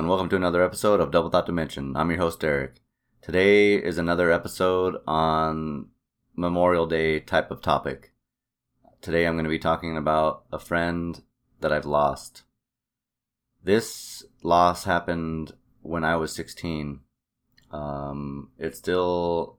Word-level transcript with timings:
and 0.00 0.08
welcome 0.08 0.30
to 0.30 0.36
another 0.36 0.64
episode 0.64 0.98
of 0.98 1.10
Double 1.10 1.28
Thought 1.28 1.44
Dimension. 1.44 1.94
I'm 1.94 2.08
your 2.08 2.20
host, 2.20 2.40
Derek. 2.40 2.76
Today 3.20 3.74
is 3.74 3.98
another 3.98 4.30
episode 4.30 4.96
on 5.06 5.88
Memorial 6.34 6.86
Day 6.86 7.20
type 7.20 7.50
of 7.50 7.60
topic. 7.60 8.14
Today 9.02 9.26
I'm 9.26 9.34
going 9.34 9.44
to 9.44 9.50
be 9.50 9.58
talking 9.58 9.98
about 9.98 10.44
a 10.50 10.58
friend 10.58 11.22
that 11.60 11.70
I've 11.70 11.84
lost. 11.84 12.44
This 13.62 14.24
loss 14.42 14.84
happened 14.84 15.52
when 15.82 16.02
I 16.02 16.16
was 16.16 16.34
16. 16.34 17.00
Um, 17.70 18.52
it 18.58 18.74
still 18.74 19.58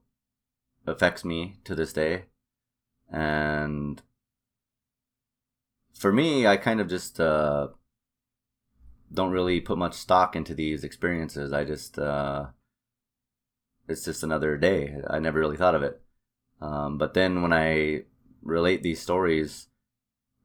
affects 0.88 1.24
me 1.24 1.58
to 1.62 1.76
this 1.76 1.92
day. 1.92 2.24
And 3.12 4.02
for 5.94 6.12
me, 6.12 6.48
I 6.48 6.56
kind 6.56 6.80
of 6.80 6.88
just, 6.88 7.20
uh, 7.20 7.68
don't 9.12 9.32
really 9.32 9.60
put 9.60 9.78
much 9.78 9.94
stock 9.94 10.34
into 10.34 10.54
these 10.54 10.84
experiences. 10.84 11.52
I 11.52 11.64
just 11.64 11.98
uh, 11.98 12.46
it's 13.88 14.04
just 14.04 14.22
another 14.22 14.56
day. 14.56 14.96
I 15.08 15.18
never 15.18 15.38
really 15.38 15.56
thought 15.56 15.74
of 15.74 15.82
it. 15.82 16.00
Um, 16.60 16.98
but 16.98 17.14
then 17.14 17.42
when 17.42 17.52
I 17.52 18.04
relate 18.42 18.82
these 18.82 19.00
stories, 19.00 19.68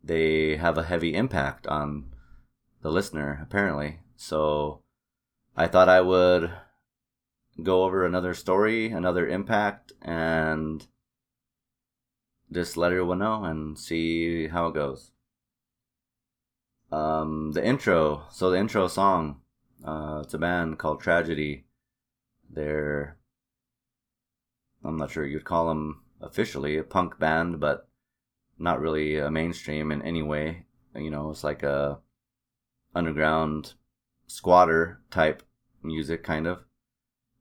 they 0.04 0.58
have 0.58 0.78
a 0.78 0.84
heavy 0.84 1.14
impact 1.14 1.68
on 1.68 2.12
the 2.82 2.92
listener, 2.92 3.40
apparently. 3.42 4.00
So 4.16 4.82
I 5.56 5.68
thought 5.68 5.90
I 5.90 6.02
would 6.02 6.52
go 7.62 7.84
over 7.84 8.06
another 8.06 8.34
story, 8.34 8.92
another 8.92 9.28
impact, 9.28 9.92
and 10.02 10.86
just 12.52 12.78
let 12.78 12.92
everyone 12.92 13.20
know 13.20 13.44
and 13.44 13.78
see 13.78 14.48
how 14.48 14.68
it 14.68 14.74
goes 14.74 15.12
um, 16.92 17.52
the 17.52 17.66
intro. 17.66 18.24
So 18.32 18.50
the 18.50 18.58
intro 18.58 18.88
song, 18.88 19.42
uh, 19.86 20.22
it's 20.24 20.34
a 20.34 20.38
band 20.38 20.80
called 20.80 21.02
Tragedy. 21.02 21.66
They're, 22.50 23.18
I'm 24.84 24.98
not 24.98 25.12
sure 25.12 25.26
you'd 25.26 25.46
call 25.46 25.68
them 25.68 26.02
officially 26.22 26.78
a 26.78 26.84
punk 26.84 27.20
band, 27.20 27.60
but 27.60 27.88
not 28.58 28.80
really 28.80 29.18
a 29.18 29.30
mainstream 29.30 29.92
in 29.92 30.02
any 30.02 30.22
way. 30.22 30.66
You 30.96 31.12
know, 31.12 31.30
it's 31.30 31.44
like 31.44 31.64
a 31.64 32.00
underground 32.96 33.74
squatter 34.26 35.02
type 35.12 35.44
music, 35.84 36.24
kind 36.24 36.48
of. 36.48 36.64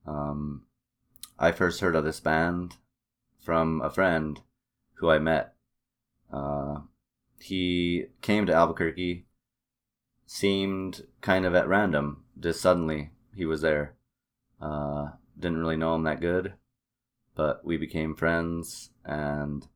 Um, 0.06 0.62
I 1.38 1.53
first 1.53 1.81
heard 1.81 1.97
of 1.97 2.04
this 2.04 2.20
band 2.20 2.76
from 3.38 3.81
a 3.81 3.91
friend 3.91 4.41
who 4.94 5.10
I 5.10 5.19
met. 5.19 5.54
Uh, 6.32 6.81
he 7.38 8.06
came 8.20 8.47
to 8.47 8.54
Albuquerque 8.54 9.26
seemed 10.26 11.06
kind 11.20 11.44
of 11.47 11.54
at 11.54 11.69
random. 11.69 12.25
Just 12.38 12.60
suddenly, 12.60 13.10
he 13.34 13.47
was 13.47 13.62
there. 13.62 13.94
Uh, 14.60 15.10
didn't 15.38 15.59
really 15.59 15.76
know 15.76 15.94
him 15.94 16.04
that 16.04 16.20
good, 16.20 16.54
but 17.34 17.64
we 17.64 17.76
became 17.76 18.14
friends, 18.14 18.91
and 19.04 19.66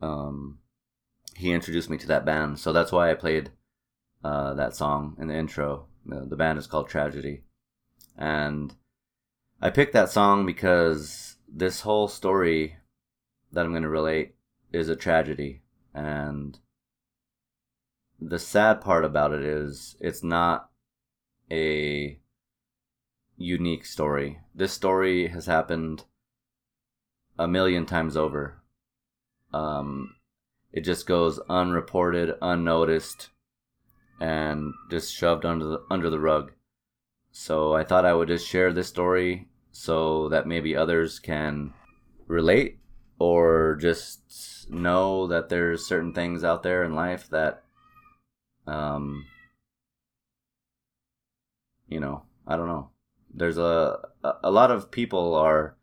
um, 0.00 0.58
he 1.36 1.52
introduced 1.52 1.90
me 1.90 1.98
to 1.98 2.06
that 2.06 2.24
band. 2.24 2.58
So 2.58 2.72
that's 2.72 2.92
why 2.92 3.10
I 3.10 3.14
played 3.14 3.50
uh, 4.22 4.54
that 4.54 4.74
song 4.76 5.16
in 5.20 5.28
the 5.28 5.36
intro. 5.36 5.86
The, 6.06 6.26
the 6.26 6.36
band 6.36 6.58
is 6.58 6.66
called 6.66 6.88
Tragedy, 6.88 7.42
and 8.16 8.74
I 9.60 9.70
picked 9.70 9.92
that 9.94 10.10
song 10.10 10.46
because 10.46 11.36
this 11.48 11.80
whole 11.80 12.08
story 12.08 12.76
that 13.52 13.64
I'm 13.64 13.72
going 13.72 13.82
to 13.82 13.88
relate 13.88 14.34
is 14.72 14.88
a 14.88 14.96
tragedy, 14.96 15.62
and 15.92 16.58
the 18.26 18.38
sad 18.38 18.80
part 18.80 19.04
about 19.04 19.34
it 19.34 19.42
is 19.42 19.96
it's 20.00 20.24
not 20.24 20.70
a 21.50 22.18
unique 23.36 23.84
story. 23.84 24.40
This 24.54 24.72
story 24.72 25.28
has 25.28 25.46
happened 25.46 26.04
a 27.38 27.46
million 27.46 27.84
times 27.84 28.16
over. 28.16 28.62
Um, 29.52 30.16
it 30.72 30.80
just 30.80 31.06
goes 31.06 31.38
unreported, 31.50 32.34
unnoticed, 32.40 33.28
and 34.20 34.72
just 34.90 35.14
shoved 35.14 35.44
under 35.44 35.66
the 35.66 35.82
under 35.90 36.08
the 36.08 36.20
rug. 36.20 36.52
So 37.30 37.74
I 37.74 37.84
thought 37.84 38.06
I 38.06 38.14
would 38.14 38.28
just 38.28 38.48
share 38.48 38.72
this 38.72 38.88
story 38.88 39.48
so 39.70 40.28
that 40.30 40.46
maybe 40.46 40.74
others 40.74 41.18
can 41.18 41.74
relate 42.26 42.78
or 43.18 43.76
just 43.80 44.70
know 44.70 45.26
that 45.26 45.48
there's 45.48 45.86
certain 45.86 46.14
things 46.14 46.42
out 46.42 46.62
there 46.62 46.84
in 46.84 46.94
life 46.94 47.28
that 47.30 47.63
um 48.66 49.26
you 51.88 52.00
know 52.00 52.22
i 52.46 52.56
don't 52.56 52.68
know. 52.68 52.90
There's 53.36 53.58
a 53.58 53.98
a 54.22 54.50
lot 54.50 54.70
of 54.70 54.92
people 54.92 55.34
are 55.34 55.76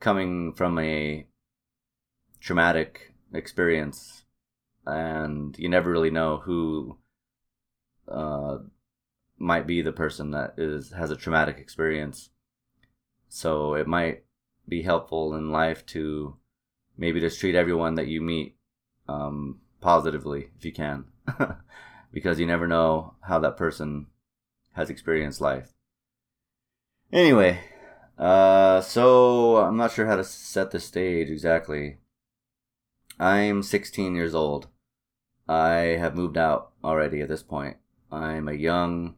coming 0.00 0.54
from 0.54 0.78
a 0.78 1.26
traumatic 2.40 3.12
experience 3.34 4.24
and 4.86 5.58
you 5.58 5.68
never 5.68 5.90
really 5.90 6.10
know 6.10 6.38
who 6.38 6.96
uh 8.10 8.58
might 9.38 9.66
be 9.66 9.82
the 9.82 9.92
person 9.92 10.30
that 10.30 10.54
is 10.56 10.92
has 10.92 11.10
a 11.10 11.16
traumatic 11.16 11.58
experience. 11.58 12.30
So 13.28 13.74
it 13.74 13.86
might 13.86 14.24
be 14.66 14.82
helpful 14.82 15.34
in 15.34 15.52
life 15.52 15.84
to 15.86 16.36
maybe 16.96 17.20
just 17.20 17.38
treat 17.40 17.54
everyone 17.54 17.94
that 17.96 18.08
you 18.08 18.20
meet 18.20 18.56
um, 19.06 19.60
positively 19.80 20.50
if 20.58 20.64
you 20.64 20.72
can 20.72 21.04
because 22.12 22.40
you 22.40 22.46
never 22.46 22.66
know 22.66 23.14
how 23.22 23.38
that 23.38 23.56
person 23.56 24.06
has 24.72 24.90
experienced 24.90 25.40
life. 25.40 25.72
Anyway, 27.12 27.60
uh, 28.18 28.80
so 28.80 29.56
I'm 29.56 29.76
not 29.76 29.92
sure 29.92 30.06
how 30.06 30.16
to 30.16 30.24
set 30.24 30.70
the 30.70 30.80
stage 30.80 31.30
exactly. 31.30 31.98
I'm 33.18 33.62
16 33.62 34.14
years 34.14 34.34
old. 34.34 34.68
I 35.48 35.96
have 35.98 36.14
moved 36.14 36.36
out 36.36 36.72
already 36.84 37.20
at 37.20 37.28
this 37.28 37.42
point. 37.42 37.78
I'm 38.12 38.48
a 38.48 38.52
young 38.52 39.16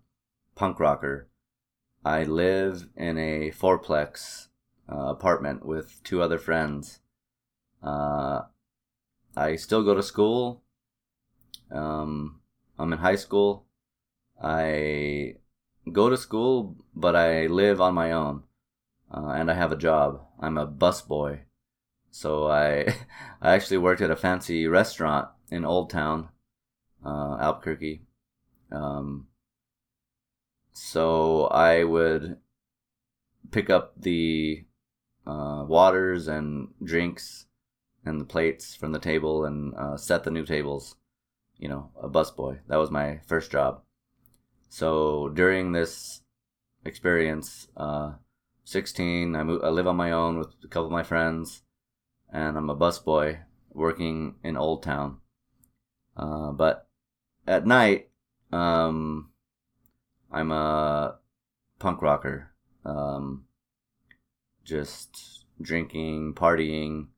punk 0.54 0.78
rocker. 0.78 1.28
I 2.04 2.22
live 2.22 2.88
in 2.96 3.18
a 3.18 3.50
fourplex 3.50 4.48
uh, 4.90 5.06
apartment 5.08 5.66
with 5.66 6.00
two 6.04 6.22
other 6.22 6.38
friends. 6.38 7.00
Uh, 7.82 8.42
I 9.36 9.56
still 9.56 9.82
go 9.82 9.94
to 9.94 10.02
school. 10.02 10.62
Um, 11.70 12.40
I'm 12.78 12.92
in 12.92 12.98
high 12.98 13.16
school. 13.16 13.66
I 14.42 15.36
go 15.92 16.08
to 16.10 16.16
school, 16.16 16.76
but 16.94 17.14
I 17.14 17.46
live 17.46 17.80
on 17.80 17.94
my 17.94 18.12
own, 18.12 18.44
uh, 19.12 19.28
and 19.30 19.50
I 19.50 19.54
have 19.54 19.72
a 19.72 19.76
job. 19.76 20.22
I'm 20.40 20.56
a 20.56 20.66
bus 20.66 21.02
boy, 21.02 21.40
so 22.10 22.48
I 22.50 22.94
I 23.42 23.52
actually 23.52 23.78
worked 23.78 24.00
at 24.00 24.10
a 24.10 24.16
fancy 24.16 24.66
restaurant 24.66 25.28
in 25.50 25.64
Old 25.64 25.90
Town, 25.90 26.28
uh, 27.04 27.36
Albuquerque. 27.38 28.02
Um, 28.72 29.26
so 30.72 31.46
I 31.46 31.84
would 31.84 32.38
pick 33.50 33.68
up 33.68 33.94
the 34.00 34.64
uh, 35.26 35.64
waters 35.66 36.28
and 36.28 36.68
drinks 36.82 37.46
and 38.05 38.20
the 38.20 38.25
plates 38.25 38.75
from 38.75 38.93
the 38.93 38.99
table 38.99 39.44
and 39.44 39.75
uh, 39.75 39.97
set 39.97 40.25
the 40.25 40.31
new 40.31 40.44
tables. 40.44 40.97
You 41.58 41.69
know, 41.69 41.91
a 42.00 42.08
busboy. 42.08 42.61
That 42.69 42.79
was 42.79 42.91
my 42.91 43.20
first 43.26 43.50
job. 43.50 43.82
So 44.70 45.29
during 45.29 45.73
this 45.73 46.23
experience, 46.85 47.69
uh, 47.76 48.12
16, 48.64 49.37
I, 49.37 49.43
move, 49.43 49.62
I 49.62 49.69
live 49.69 49.87
on 49.87 49.97
my 49.97 50.12
own 50.12 50.38
with 50.38 50.49
a 50.64 50.69
couple 50.69 50.87
of 50.87 50.93
my 50.93 51.02
friends, 51.02 51.62
and 52.32 52.56
I'm 52.56 52.70
a 52.70 52.76
busboy 52.76 53.41
working 53.73 54.37
in 54.43 54.56
Old 54.56 54.82
Town. 54.82 55.19
Uh, 56.17 56.52
but 56.52 56.88
at 57.47 57.67
night, 57.67 58.11
um, 58.52 59.31
I'm 60.31 60.52
a 60.52 61.17
punk 61.79 62.00
rocker. 62.00 62.52
Um, 62.85 63.44
just 64.64 65.44
drinking, 65.61 66.35
partying, 66.35 67.08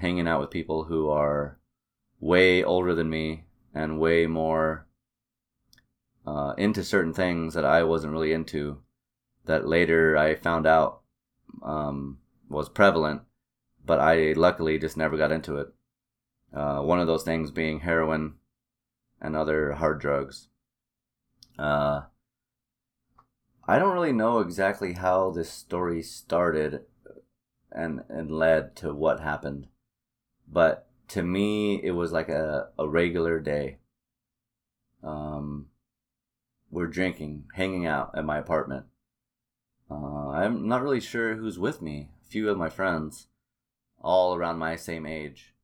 hanging 0.00 0.28
out 0.28 0.40
with 0.40 0.50
people 0.50 0.84
who 0.84 1.08
are 1.08 1.58
way 2.18 2.62
older 2.62 2.94
than 2.94 3.08
me 3.08 3.44
and 3.74 4.00
way 4.00 4.26
more 4.26 4.86
uh, 6.26 6.54
into 6.58 6.82
certain 6.84 7.14
things 7.14 7.54
that 7.54 7.64
I 7.64 7.82
wasn't 7.82 8.12
really 8.12 8.32
into. 8.32 8.80
That 9.46 9.66
later 9.66 10.16
I 10.16 10.34
found 10.34 10.66
out 10.66 11.00
um, 11.62 12.18
was 12.48 12.68
prevalent, 12.68 13.22
but 13.84 13.98
I 13.98 14.32
luckily 14.32 14.78
just 14.78 14.96
never 14.96 15.16
got 15.16 15.32
into 15.32 15.56
it. 15.56 15.68
Uh, 16.52 16.80
one 16.80 17.00
of 17.00 17.06
those 17.06 17.22
things 17.22 17.50
being 17.50 17.80
heroin 17.80 18.34
and 19.20 19.36
other 19.36 19.72
hard 19.72 20.00
drugs. 20.00 20.48
Uh, 21.58 22.02
I 23.66 23.78
don't 23.78 23.92
really 23.92 24.12
know 24.12 24.40
exactly 24.40 24.94
how 24.94 25.30
this 25.30 25.50
story 25.50 26.02
started 26.02 26.82
and 27.70 28.02
and 28.08 28.30
led 28.30 28.74
to 28.76 28.92
what 28.92 29.20
happened, 29.20 29.68
but 30.52 30.88
to 31.08 31.22
me 31.22 31.82
it 31.82 31.92
was 31.92 32.12
like 32.12 32.28
a, 32.28 32.68
a 32.78 32.88
regular 32.88 33.40
day. 33.40 33.78
Um, 35.02 35.66
we're 36.70 36.86
drinking, 36.86 37.44
hanging 37.54 37.86
out 37.86 38.12
at 38.16 38.24
my 38.24 38.38
apartment. 38.38 38.86
Uh, 39.90 40.28
I'm 40.30 40.68
not 40.68 40.82
really 40.82 41.00
sure 41.00 41.34
who's 41.34 41.58
with 41.58 41.82
me. 41.82 42.10
A 42.22 42.28
few 42.28 42.48
of 42.48 42.58
my 42.58 42.68
friends, 42.68 43.26
all 44.00 44.34
around 44.34 44.58
my 44.58 44.76
same 44.76 45.04
age, 45.04 45.54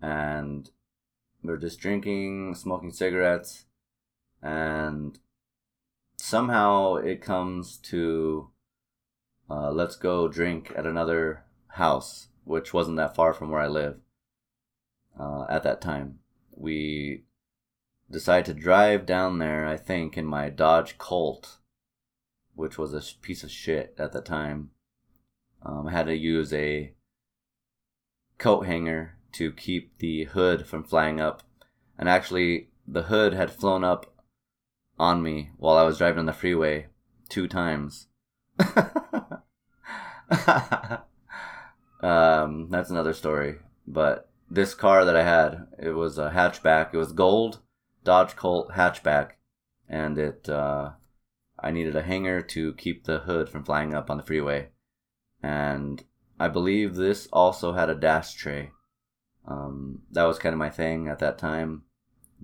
and 0.00 0.70
we're 1.42 1.58
just 1.58 1.78
drinking, 1.78 2.54
smoking 2.54 2.90
cigarettes, 2.90 3.66
and 4.42 5.18
somehow 6.16 6.94
it 6.94 7.20
comes 7.20 7.76
to 7.78 8.50
uh, 9.50 9.70
let's 9.70 9.96
go 9.96 10.26
drink 10.26 10.72
at 10.74 10.86
another 10.86 11.44
house, 11.68 12.28
which 12.44 12.72
wasn't 12.72 12.96
that 12.96 13.14
far 13.14 13.34
from 13.34 13.50
where 13.50 13.60
I 13.60 13.68
live 13.68 14.00
uh, 15.18 15.46
at 15.48 15.62
that 15.62 15.80
time. 15.80 16.18
We 16.54 17.24
decided 18.10 18.46
to 18.46 18.54
drive 18.60 19.06
down 19.06 19.38
there, 19.38 19.66
I 19.66 19.76
think, 19.76 20.16
in 20.16 20.26
my 20.26 20.48
Dodge 20.48 20.98
Colt, 20.98 21.58
which 22.54 22.78
was 22.78 22.94
a 22.94 23.02
piece 23.20 23.42
of 23.42 23.50
shit 23.50 23.94
at 23.98 24.12
the 24.12 24.20
time. 24.20 24.70
Um, 25.62 25.88
I 25.88 25.92
had 25.92 26.06
to 26.06 26.16
use 26.16 26.52
a 26.52 26.92
coat 28.38 28.66
hanger 28.66 29.16
to 29.32 29.52
keep 29.52 29.98
the 29.98 30.24
hood 30.24 30.66
from 30.66 30.84
flying 30.84 31.20
up. 31.20 31.42
And 31.98 32.08
actually, 32.08 32.68
the 32.86 33.02
hood 33.04 33.32
had 33.34 33.50
flown 33.50 33.84
up 33.84 34.14
on 34.98 35.22
me 35.22 35.50
while 35.58 35.76
I 35.76 35.82
was 35.82 35.98
driving 35.98 36.20
on 36.20 36.26
the 36.26 36.32
freeway 36.32 36.86
two 37.28 37.48
times. 37.48 38.06
um, 42.00 42.68
that's 42.70 42.90
another 42.90 43.12
story. 43.12 43.56
But 43.86 44.25
this 44.50 44.74
car 44.74 45.04
that 45.04 45.16
I 45.16 45.22
had, 45.22 45.66
it 45.78 45.90
was 45.90 46.18
a 46.18 46.30
hatchback. 46.30 46.94
It 46.94 46.98
was 46.98 47.12
gold 47.12 47.60
Dodge 48.06 48.36
Colt 48.36 48.70
hatchback, 48.70 49.32
and 49.88 50.16
it 50.16 50.48
uh, 50.48 50.92
I 51.58 51.70
needed 51.72 51.96
a 51.96 52.02
hanger 52.02 52.40
to 52.40 52.72
keep 52.74 53.04
the 53.04 53.18
hood 53.18 53.48
from 53.48 53.64
flying 53.64 53.92
up 53.92 54.10
on 54.10 54.16
the 54.16 54.22
freeway, 54.22 54.68
and 55.42 56.02
I 56.38 56.48
believe 56.48 56.94
this 56.94 57.28
also 57.32 57.72
had 57.72 57.90
a 57.90 57.94
dash 57.94 58.34
tray. 58.34 58.70
Um, 59.46 60.02
that 60.12 60.24
was 60.24 60.38
kind 60.38 60.52
of 60.52 60.58
my 60.58 60.70
thing 60.70 61.08
at 61.08 61.18
that 61.18 61.38
time, 61.38 61.82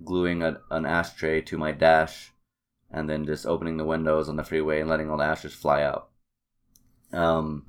gluing 0.03 0.43
a, 0.43 0.59
an 0.69 0.85
ashtray 0.85 1.41
to 1.41 1.57
my 1.57 1.71
dash, 1.71 2.33
and 2.91 3.09
then 3.09 3.25
just 3.25 3.45
opening 3.45 3.77
the 3.77 3.85
windows 3.85 4.27
on 4.27 4.35
the 4.35 4.43
freeway 4.43 4.81
and 4.81 4.89
letting 4.89 5.09
all 5.09 5.17
the 5.17 5.23
ashes 5.23 5.53
fly 5.53 5.81
out. 5.81 6.09
Um, 7.13 7.65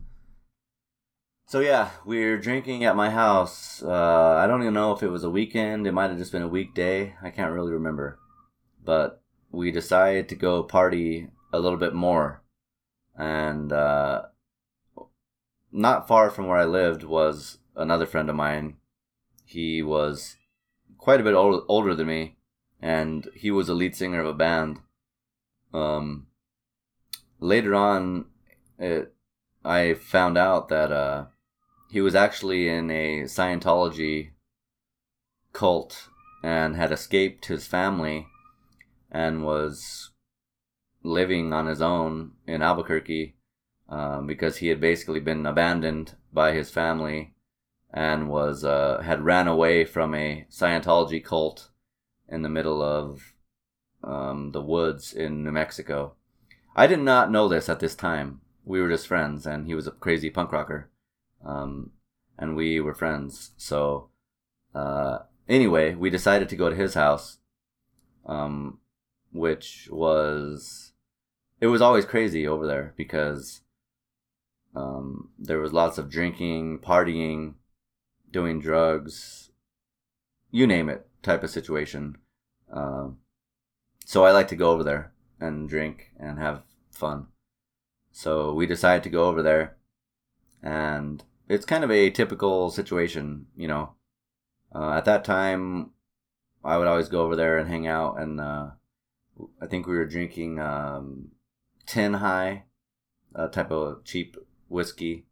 so 1.46 1.60
yeah, 1.60 1.90
we're 2.04 2.38
drinking 2.38 2.84
at 2.84 2.96
my 2.96 3.10
house. 3.10 3.82
Uh, 3.82 4.36
I 4.36 4.46
don't 4.46 4.62
even 4.62 4.74
know 4.74 4.92
if 4.92 5.02
it 5.02 5.08
was 5.08 5.24
a 5.24 5.30
weekend. 5.30 5.86
It 5.86 5.92
might 5.92 6.10
have 6.10 6.18
just 6.18 6.32
been 6.32 6.42
a 6.42 6.48
weekday. 6.48 7.14
I 7.22 7.30
can't 7.30 7.52
really 7.52 7.72
remember. 7.72 8.18
But 8.84 9.22
we 9.50 9.70
decided 9.70 10.28
to 10.28 10.34
go 10.34 10.62
party 10.62 11.28
a 11.52 11.60
little 11.60 11.78
bit 11.78 11.94
more, 11.94 12.42
and 13.16 13.72
uh, 13.72 14.22
not 15.70 16.08
far 16.08 16.30
from 16.30 16.46
where 16.46 16.58
I 16.58 16.64
lived 16.64 17.04
was 17.04 17.58
another 17.76 18.06
friend 18.06 18.28
of 18.28 18.36
mine. 18.36 18.76
He 19.44 19.82
was 19.82 20.36
quite 20.98 21.20
a 21.20 21.24
bit 21.24 21.34
old, 21.34 21.64
older 21.68 21.94
than 21.94 22.06
me, 22.06 22.36
and 22.80 23.28
he 23.34 23.50
was 23.50 23.68
a 23.68 23.74
lead 23.74 23.94
singer 23.94 24.20
of 24.20 24.26
a 24.26 24.34
band. 24.34 24.80
Um, 25.72 26.28
later 27.38 27.74
on, 27.74 28.26
it, 28.78 29.14
I 29.64 29.94
found 29.94 30.38
out 30.38 30.68
that 30.68 30.90
uh, 30.90 31.26
he 31.94 32.00
was 32.00 32.16
actually 32.16 32.68
in 32.68 32.90
a 32.90 33.20
Scientology 33.22 34.30
cult 35.52 36.08
and 36.42 36.74
had 36.74 36.90
escaped 36.90 37.46
his 37.46 37.68
family 37.68 38.26
and 39.12 39.44
was 39.44 40.10
living 41.04 41.52
on 41.52 41.66
his 41.68 41.80
own 41.80 42.32
in 42.48 42.62
Albuquerque 42.62 43.36
um, 43.88 44.26
because 44.26 44.56
he 44.56 44.66
had 44.66 44.80
basically 44.80 45.20
been 45.20 45.46
abandoned 45.46 46.16
by 46.32 46.52
his 46.52 46.68
family 46.68 47.32
and 47.92 48.28
was 48.28 48.64
uh, 48.64 49.00
had 49.04 49.24
ran 49.24 49.46
away 49.46 49.84
from 49.84 50.16
a 50.16 50.44
Scientology 50.50 51.24
cult 51.24 51.70
in 52.28 52.42
the 52.42 52.48
middle 52.48 52.82
of 52.82 53.34
um, 54.02 54.50
the 54.50 54.62
woods 54.62 55.12
in 55.12 55.44
New 55.44 55.52
Mexico. 55.52 56.16
I 56.74 56.88
did 56.88 56.98
not 56.98 57.30
know 57.30 57.46
this 57.46 57.68
at 57.68 57.78
this 57.78 57.94
time. 57.94 58.40
We 58.64 58.80
were 58.80 58.88
just 58.88 59.06
friends, 59.06 59.46
and 59.46 59.68
he 59.68 59.76
was 59.76 59.86
a 59.86 59.92
crazy 59.92 60.28
punk 60.28 60.50
rocker 60.50 60.90
um, 61.44 61.90
and 62.38 62.56
we 62.56 62.80
were 62.80 62.94
friends. 62.94 63.52
So 63.56 64.10
uh, 64.74 65.18
anyway, 65.48 65.94
we 65.94 66.10
decided 66.10 66.48
to 66.48 66.56
go 66.56 66.70
to 66.70 66.76
his 66.76 66.94
house, 66.94 67.38
um, 68.26 68.78
which 69.32 69.88
was 69.90 70.92
it 71.60 71.68
was 71.68 71.80
always 71.80 72.04
crazy 72.04 72.46
over 72.46 72.66
there 72.66 72.94
because 72.96 73.62
um, 74.74 75.30
there 75.38 75.60
was 75.60 75.72
lots 75.72 75.98
of 75.98 76.10
drinking, 76.10 76.80
partying, 76.80 77.54
doing 78.30 78.60
drugs, 78.60 79.50
you 80.50 80.66
name 80.66 80.88
it, 80.88 81.06
type 81.22 81.42
of 81.42 81.50
situation. 81.50 82.16
Uh, 82.72 83.08
so 84.04 84.24
I 84.24 84.32
like 84.32 84.48
to 84.48 84.56
go 84.56 84.70
over 84.72 84.82
there 84.82 85.12
and 85.40 85.68
drink 85.68 86.10
and 86.18 86.38
have 86.38 86.62
fun. 86.90 87.28
So 88.10 88.52
we 88.52 88.66
decided 88.66 89.02
to 89.04 89.10
go 89.10 89.24
over 89.24 89.42
there, 89.42 89.76
and 90.62 91.22
it's 91.48 91.64
kind 91.64 91.84
of 91.84 91.90
a 91.90 92.10
typical 92.10 92.70
situation, 92.70 93.46
you 93.56 93.68
know. 93.68 93.94
Uh, 94.74 94.92
at 94.92 95.04
that 95.04 95.24
time, 95.24 95.90
I 96.64 96.78
would 96.78 96.88
always 96.88 97.08
go 97.08 97.22
over 97.22 97.36
there 97.36 97.58
and 97.58 97.68
hang 97.68 97.86
out, 97.86 98.18
and 98.18 98.40
uh, 98.40 98.70
I 99.60 99.66
think 99.66 99.86
we 99.86 99.96
were 99.96 100.06
drinking 100.06 100.58
um, 100.58 101.32
Ten 101.86 102.14
High, 102.14 102.64
a 103.34 103.48
type 103.48 103.70
of 103.70 104.04
cheap 104.04 104.36
whiskey. 104.68 105.26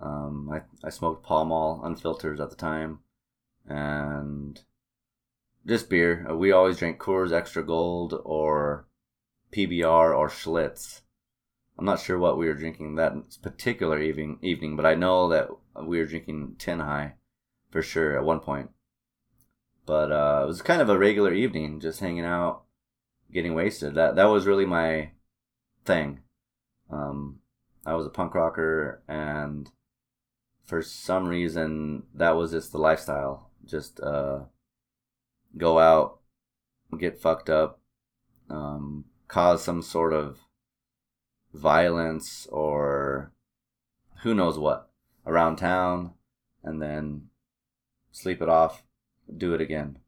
Um, 0.00 0.50
I 0.50 0.62
I 0.86 0.90
smoked 0.90 1.24
Pall 1.24 1.44
Mall 1.46 1.80
unfiltered 1.82 2.40
at 2.40 2.50
the 2.50 2.56
time, 2.56 3.00
and 3.66 4.60
just 5.66 5.90
beer. 5.90 6.26
We 6.34 6.52
always 6.52 6.78
drank 6.78 6.98
Coors 6.98 7.32
Extra 7.32 7.64
Gold 7.64 8.20
or 8.24 8.86
PBR 9.52 10.16
or 10.16 10.28
Schlitz. 10.28 11.00
I'm 11.80 11.86
not 11.86 12.00
sure 12.00 12.18
what 12.18 12.36
we 12.36 12.46
were 12.46 12.52
drinking 12.52 12.96
that 12.96 13.14
particular 13.40 14.02
evening, 14.02 14.38
evening, 14.42 14.76
but 14.76 14.84
I 14.84 14.94
know 14.94 15.30
that 15.30 15.48
we 15.82 15.98
were 15.98 16.04
drinking 16.04 16.56
Ten 16.58 16.80
High 16.80 17.14
for 17.70 17.80
sure 17.80 18.18
at 18.18 18.24
one 18.24 18.40
point. 18.40 18.68
But 19.86 20.12
uh, 20.12 20.42
it 20.44 20.46
was 20.46 20.60
kind 20.60 20.82
of 20.82 20.90
a 20.90 20.98
regular 20.98 21.32
evening, 21.32 21.80
just 21.80 22.00
hanging 22.00 22.26
out, 22.26 22.64
getting 23.32 23.54
wasted. 23.54 23.94
That 23.94 24.14
that 24.16 24.26
was 24.26 24.46
really 24.46 24.66
my 24.66 25.12
thing. 25.86 26.20
Um, 26.90 27.38
I 27.86 27.94
was 27.94 28.04
a 28.04 28.10
punk 28.10 28.34
rocker, 28.34 29.02
and 29.08 29.70
for 30.66 30.82
some 30.82 31.28
reason, 31.28 32.02
that 32.12 32.36
was 32.36 32.50
just 32.50 32.72
the 32.72 32.78
lifestyle. 32.78 33.48
Just 33.64 34.00
uh, 34.00 34.40
go 35.56 35.78
out, 35.78 36.18
get 36.98 37.18
fucked 37.18 37.48
up, 37.48 37.80
um, 38.50 39.06
cause 39.28 39.64
some 39.64 39.80
sort 39.80 40.12
of 40.12 40.40
violence 41.52 42.46
or 42.50 43.32
who 44.22 44.34
knows 44.34 44.58
what 44.58 44.90
around 45.26 45.56
town 45.56 46.12
and 46.62 46.80
then 46.80 47.28
sleep 48.12 48.42
it 48.42 48.48
off, 48.48 48.82
do 49.36 49.54
it 49.54 49.60
again. 49.60 49.98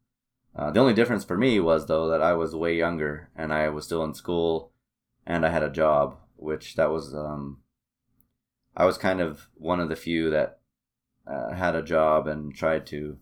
Uh, 0.54 0.70
the 0.70 0.80
only 0.80 0.92
difference 0.92 1.24
for 1.24 1.36
me 1.36 1.58
was 1.58 1.86
though 1.86 2.08
that 2.08 2.22
I 2.22 2.34
was 2.34 2.54
way 2.54 2.76
younger 2.76 3.30
and 3.34 3.52
I 3.52 3.68
was 3.70 3.84
still 3.84 4.04
in 4.04 4.14
school 4.14 4.72
and 5.26 5.46
I 5.46 5.50
had 5.50 5.62
a 5.62 5.70
job, 5.70 6.16
which 6.36 6.76
that 6.76 6.90
was 6.90 7.14
um, 7.14 7.58
I 8.76 8.84
was 8.84 8.98
kind 8.98 9.20
of 9.20 9.48
one 9.54 9.80
of 9.80 9.88
the 9.88 9.96
few 9.96 10.30
that 10.30 10.60
uh, 11.26 11.52
had 11.52 11.74
a 11.74 11.82
job 11.82 12.26
and 12.26 12.54
tried 12.54 12.86
to 12.86 13.18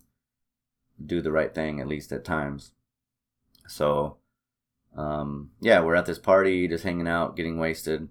do 1.04 1.20
the 1.20 1.32
right 1.32 1.54
thing 1.54 1.80
at 1.80 1.88
least 1.88 2.12
at 2.12 2.24
times. 2.24 2.72
So, 3.66 4.16
um, 4.97 5.50
yeah, 5.61 5.80
we're 5.80 5.94
at 5.94 6.06
this 6.06 6.18
party, 6.18 6.66
just 6.68 6.85
hanging 6.85 7.09
out, 7.09 7.37
getting 7.37 7.59
wasted, 7.59 8.09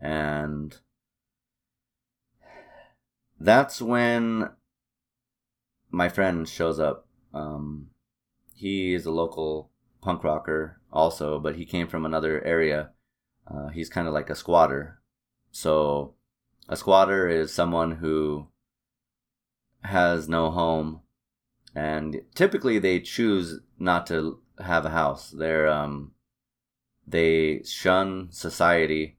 and 0.00 0.76
that's 3.38 3.80
when 3.82 4.50
my 5.90 6.08
friend 6.08 6.48
shows 6.48 6.80
up. 6.80 7.06
Um, 7.34 7.88
he 8.54 8.94
is 8.94 9.06
a 9.06 9.10
local 9.10 9.70
punk 10.00 10.24
rocker 10.24 10.80
also, 10.92 11.38
but 11.38 11.56
he 11.56 11.64
came 11.64 11.86
from 11.86 12.04
another 12.04 12.42
area. 12.44 12.90
Uh, 13.46 13.68
he's 13.68 13.88
kind 13.88 14.06
of 14.06 14.14
like 14.14 14.30
a 14.30 14.34
squatter. 14.34 15.00
So, 15.50 16.14
a 16.68 16.76
squatter 16.76 17.28
is 17.28 17.52
someone 17.52 17.92
who 17.96 18.48
has 19.82 20.28
no 20.28 20.50
home, 20.50 21.00
and 21.74 22.22
typically 22.34 22.78
they 22.78 23.00
choose 23.00 23.60
not 23.78 24.06
to 24.08 24.40
have 24.62 24.84
a 24.84 24.90
house. 24.90 25.30
They're 25.30 25.68
um, 25.68 26.12
they 27.06 27.62
shun 27.64 28.28
society 28.30 29.18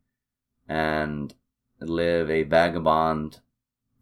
and 0.67 1.33
live 1.79 2.29
a 2.29 2.43
vagabond, 2.43 3.39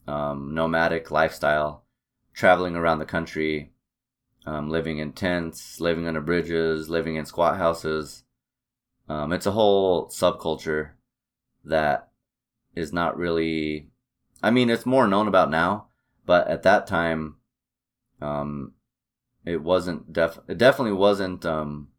um, 0.08 0.54
nomadic 0.54 1.10
lifestyle, 1.12 1.86
traveling 2.34 2.76
around 2.76 3.00
the 3.00 3.06
country, 3.06 3.72
um, 4.46 4.70
living 4.70 5.00
in 5.00 5.14
tents, 5.14 5.80
living 5.80 6.08
under 6.08 6.22
bridges, 6.22 6.90
living 6.90 7.16
in 7.16 7.26
squat 7.26 7.58
houses. 7.58 8.24
Um, 9.08 9.34
it's 9.34 9.46
a 9.46 9.52
whole 9.52 10.08
subculture 10.10 10.92
that 11.66 12.10
is 12.76 12.94
not 12.94 13.18
really. 13.18 13.90
I 14.42 14.52
mean, 14.52 14.70
it's 14.70 14.86
more 14.86 15.08
known 15.08 15.28
about 15.28 15.50
now, 15.50 15.88
but 16.26 16.48
at 16.48 16.64
that 16.64 16.88
time, 16.88 17.38
um, 18.22 18.74
it 19.46 19.62
wasn't 19.62 20.12
def. 20.14 20.40
It 20.48 20.58
definitely 20.58 20.98
wasn't 20.98 21.46
um, 21.46 21.90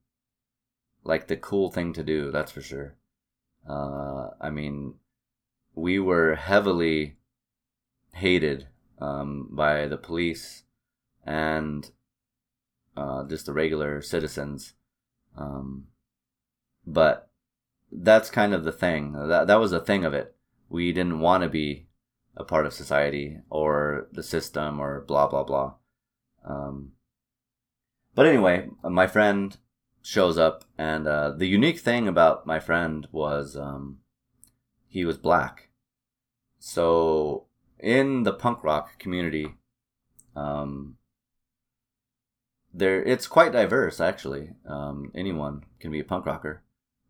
like 1.05 1.27
the 1.27 1.37
cool 1.37 1.71
thing 1.71 1.93
to 1.95 2.03
do. 2.03 2.31
That's 2.31 2.53
for 2.53 2.61
sure. 2.61 2.97
Uh, 3.69 4.31
I 4.41 4.51
mean, 4.51 4.95
we 5.75 5.99
were 5.99 6.35
heavily 6.35 7.17
hated 8.15 8.69
um, 9.01 9.49
by 9.51 9.87
the 9.87 9.97
police 9.97 10.65
and 11.25 11.91
uh, 12.97 13.25
just 13.25 13.47
the 13.47 13.53
regular 13.53 14.03
citizens. 14.03 14.75
Um, 15.37 15.87
but 16.87 17.31
that's 17.93 18.31
kind 18.31 18.55
of 18.55 18.65
the 18.65 18.73
thing. 18.73 19.13
That 19.13 19.47
that 19.47 19.61
was 19.61 19.71
the 19.71 19.81
thing 19.81 20.05
of 20.05 20.15
it. 20.15 20.35
We 20.69 20.93
didn't 20.93 21.21
want 21.21 21.43
to 21.43 21.49
be 21.49 21.87
a 22.37 22.45
part 22.45 22.67
of 22.67 22.73
society 22.73 23.39
or 23.49 24.09
the 24.13 24.23
system 24.23 24.81
or 24.81 25.01
blah 25.01 25.27
blah 25.29 25.45
blah. 25.45 25.75
Um, 26.45 26.93
but 28.15 28.27
anyway, 28.27 28.69
my 28.83 29.07
friend 29.07 29.57
shows 30.03 30.39
up, 30.39 30.65
and 30.79 31.07
uh, 31.07 31.31
the 31.31 31.47
unique 31.47 31.79
thing 31.79 32.09
about 32.09 32.47
my 32.47 32.59
friend 32.59 33.07
was 33.13 33.57
um, 33.57 33.99
he 34.89 35.05
was 35.05 35.19
black. 35.19 35.69
So 36.59 37.47
in 37.79 38.25
the 38.25 38.33
punk 38.33 38.63
rock 38.63 38.99
community, 38.99 39.55
um, 40.37 40.97
there 42.73 43.03
it's 43.03 43.27
quite 43.27 43.53
diverse 43.53 44.01
actually. 44.01 44.51
Um, 44.67 45.11
anyone 45.15 45.65
can 45.79 45.91
be 45.91 46.01
a 46.01 46.05
punk 46.05 46.27
rocker, 46.27 46.63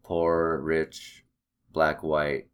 poor, 0.02 0.60
rich, 0.60 1.24
black, 1.72 2.02
white, 2.02 2.46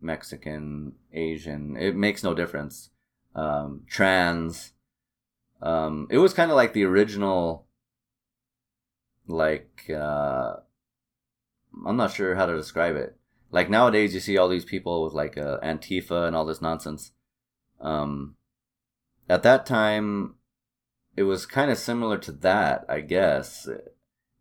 Mexican, 0.00 0.92
Asian. 1.12 1.76
It 1.76 1.96
makes 1.96 2.22
no 2.22 2.34
difference. 2.34 2.90
Um, 3.34 3.82
trans. 3.88 4.73
Um, 5.64 6.06
it 6.10 6.18
was 6.18 6.34
kind 6.34 6.50
of 6.50 6.56
like 6.56 6.74
the 6.74 6.84
original. 6.84 7.66
Like 9.26 9.90
uh, 9.90 10.56
I'm 11.86 11.96
not 11.96 12.12
sure 12.12 12.34
how 12.34 12.44
to 12.46 12.56
describe 12.56 12.94
it. 12.94 13.16
Like 13.50 13.70
nowadays, 13.70 14.12
you 14.12 14.20
see 14.20 14.36
all 14.36 14.48
these 14.48 14.66
people 14.66 15.02
with 15.02 15.14
like 15.14 15.38
uh, 15.38 15.58
Antifa 15.60 16.26
and 16.26 16.36
all 16.36 16.44
this 16.44 16.60
nonsense. 16.60 17.12
Um, 17.80 18.36
at 19.28 19.42
that 19.42 19.64
time, 19.64 20.34
it 21.16 21.22
was 21.22 21.46
kind 21.46 21.70
of 21.70 21.78
similar 21.78 22.18
to 22.18 22.32
that, 22.32 22.84
I 22.86 23.00
guess. 23.00 23.66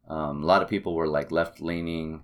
Um, 0.10 0.44
a 0.44 0.46
lot 0.46 0.62
of 0.62 0.68
people 0.68 0.94
were 0.94 1.08
like 1.08 1.32
left 1.32 1.62
leaning, 1.62 2.24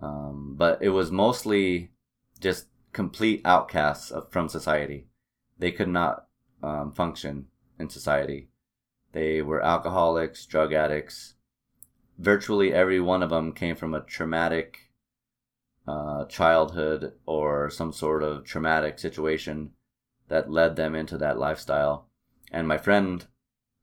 um, 0.00 0.54
but 0.56 0.80
it 0.80 0.90
was 0.90 1.10
mostly 1.10 1.90
just 2.38 2.66
complete 2.92 3.40
outcasts 3.44 4.12
of, 4.12 4.30
from 4.30 4.48
society. 4.48 5.08
They 5.58 5.72
could 5.72 5.88
not 5.88 6.26
um, 6.62 6.92
function 6.92 7.46
in 7.78 7.88
society. 7.88 8.48
They 9.12 9.42
were 9.42 9.62
alcoholics, 9.62 10.46
drug 10.46 10.72
addicts. 10.72 11.34
Virtually 12.18 12.72
every 12.72 13.00
one 13.00 13.22
of 13.22 13.30
them 13.30 13.52
came 13.52 13.76
from 13.76 13.94
a 13.94 14.00
traumatic 14.00 14.90
uh, 15.86 16.24
childhood 16.26 17.12
or 17.26 17.70
some 17.70 17.92
sort 17.92 18.22
of 18.22 18.44
traumatic 18.44 18.98
situation 18.98 19.70
that 20.28 20.50
led 20.50 20.76
them 20.76 20.94
into 20.94 21.16
that 21.18 21.38
lifestyle. 21.38 22.08
And 22.50 22.66
my 22.66 22.78
friend, 22.78 23.24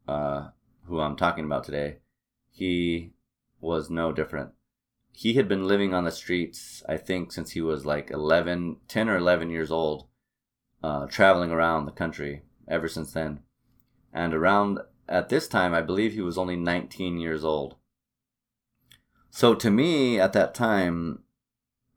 uh, 0.07 0.49
who 0.85 0.99
I'm 0.99 1.15
talking 1.15 1.45
about 1.45 1.63
today, 1.63 1.97
he 2.51 3.13
was 3.61 3.89
no 3.89 4.11
different. 4.11 4.51
He 5.11 5.33
had 5.35 5.47
been 5.47 5.67
living 5.67 5.93
on 5.93 6.03
the 6.03 6.11
streets, 6.11 6.83
I 6.89 6.97
think, 6.97 7.31
since 7.31 7.51
he 7.51 7.61
was 7.61 7.85
like 7.85 8.11
11, 8.11 8.77
10 8.87 9.09
or 9.09 9.17
11 9.17 9.49
years 9.49 9.71
old, 9.71 10.07
uh, 10.83 11.05
traveling 11.05 11.51
around 11.51 11.85
the 11.85 11.91
country 11.91 12.41
ever 12.67 12.87
since 12.87 13.13
then. 13.13 13.39
And 14.13 14.33
around 14.33 14.79
at 15.09 15.29
this 15.29 15.47
time, 15.47 15.73
I 15.73 15.81
believe 15.81 16.13
he 16.13 16.21
was 16.21 16.37
only 16.37 16.55
19 16.55 17.17
years 17.17 17.43
old. 17.43 17.75
So 19.29 19.55
to 19.55 19.71
me, 19.71 20.19
at 20.19 20.33
that 20.33 20.53
time, 20.53 21.23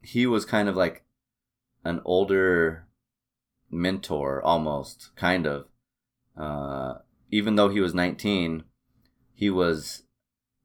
he 0.03 0.27
was 0.27 0.45
kind 0.45 0.69
of 0.69 0.77
like 0.77 1.05
an 1.85 2.01
older 2.05 2.87
mentor 3.71 4.43
almost 4.43 5.11
kind 5.17 5.47
of 5.47 5.67
uh, 6.37 6.95
even 7.31 7.57
though 7.57 7.69
he 7.69 7.81
was 7.81 7.95
19 7.95 8.65
he 9.35 9.51
was 9.51 10.05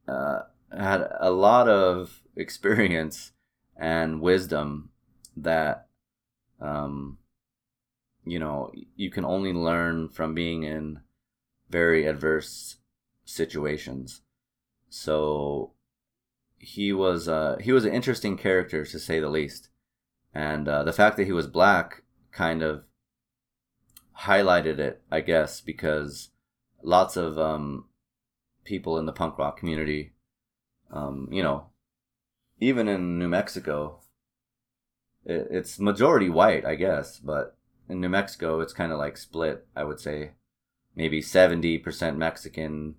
uh, 0.07 0.41
had 0.75 1.07
a 1.19 1.31
lot 1.31 1.67
of 1.67 2.21
experience 2.35 3.31
and 3.75 4.21
wisdom 4.21 4.89
that 5.35 5.87
um, 6.59 7.17
you 8.23 8.39
know 8.39 8.71
you 8.95 9.09
can 9.09 9.25
only 9.25 9.53
learn 9.53 10.07
from 10.09 10.33
being 10.33 10.63
in 10.63 10.99
very 11.71 12.05
adverse 12.05 12.77
situations 13.25 14.21
so 14.89 15.71
he 16.57 16.93
was 16.93 17.27
uh, 17.27 17.55
he 17.59 17.71
was 17.71 17.85
an 17.85 17.93
interesting 17.93 18.37
character 18.37 18.85
to 18.85 18.99
say 18.99 19.19
the 19.19 19.29
least 19.29 19.69
and 20.33 20.67
uh, 20.67 20.83
the 20.83 20.93
fact 20.93 21.17
that 21.17 21.25
he 21.25 21.31
was 21.31 21.47
black 21.47 22.03
kind 22.31 22.61
of 22.61 22.83
highlighted 24.21 24.79
it, 24.79 25.01
I 25.11 25.21
guess, 25.21 25.61
because 25.61 26.29
lots 26.83 27.17
of 27.17 27.37
um, 27.37 27.85
people 28.63 28.97
in 28.97 29.05
the 29.05 29.13
punk 29.13 29.37
rock 29.37 29.57
community, 29.57 30.13
um, 30.91 31.27
you 31.31 31.43
know, 31.43 31.67
even 32.59 32.87
in 32.87 33.17
New 33.17 33.27
Mexico, 33.27 33.99
it, 35.25 35.47
it's 35.49 35.79
majority 35.79 36.29
white, 36.29 36.65
I 36.65 36.75
guess, 36.75 37.19
but 37.19 37.57
in 37.89 37.99
New 37.99 38.09
Mexico, 38.09 38.61
it's 38.61 38.73
kind 38.73 38.91
of 38.91 38.99
like 38.99 39.17
split, 39.17 39.65
I 39.75 39.83
would 39.83 39.99
say. 39.99 40.31
Maybe 40.95 41.21
70% 41.21 42.17
Mexican, 42.17 42.95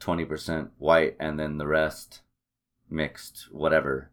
20% 0.00 0.70
white, 0.78 1.16
and 1.18 1.38
then 1.38 1.58
the 1.58 1.66
rest 1.66 2.20
mixed, 2.88 3.48
whatever. 3.50 4.12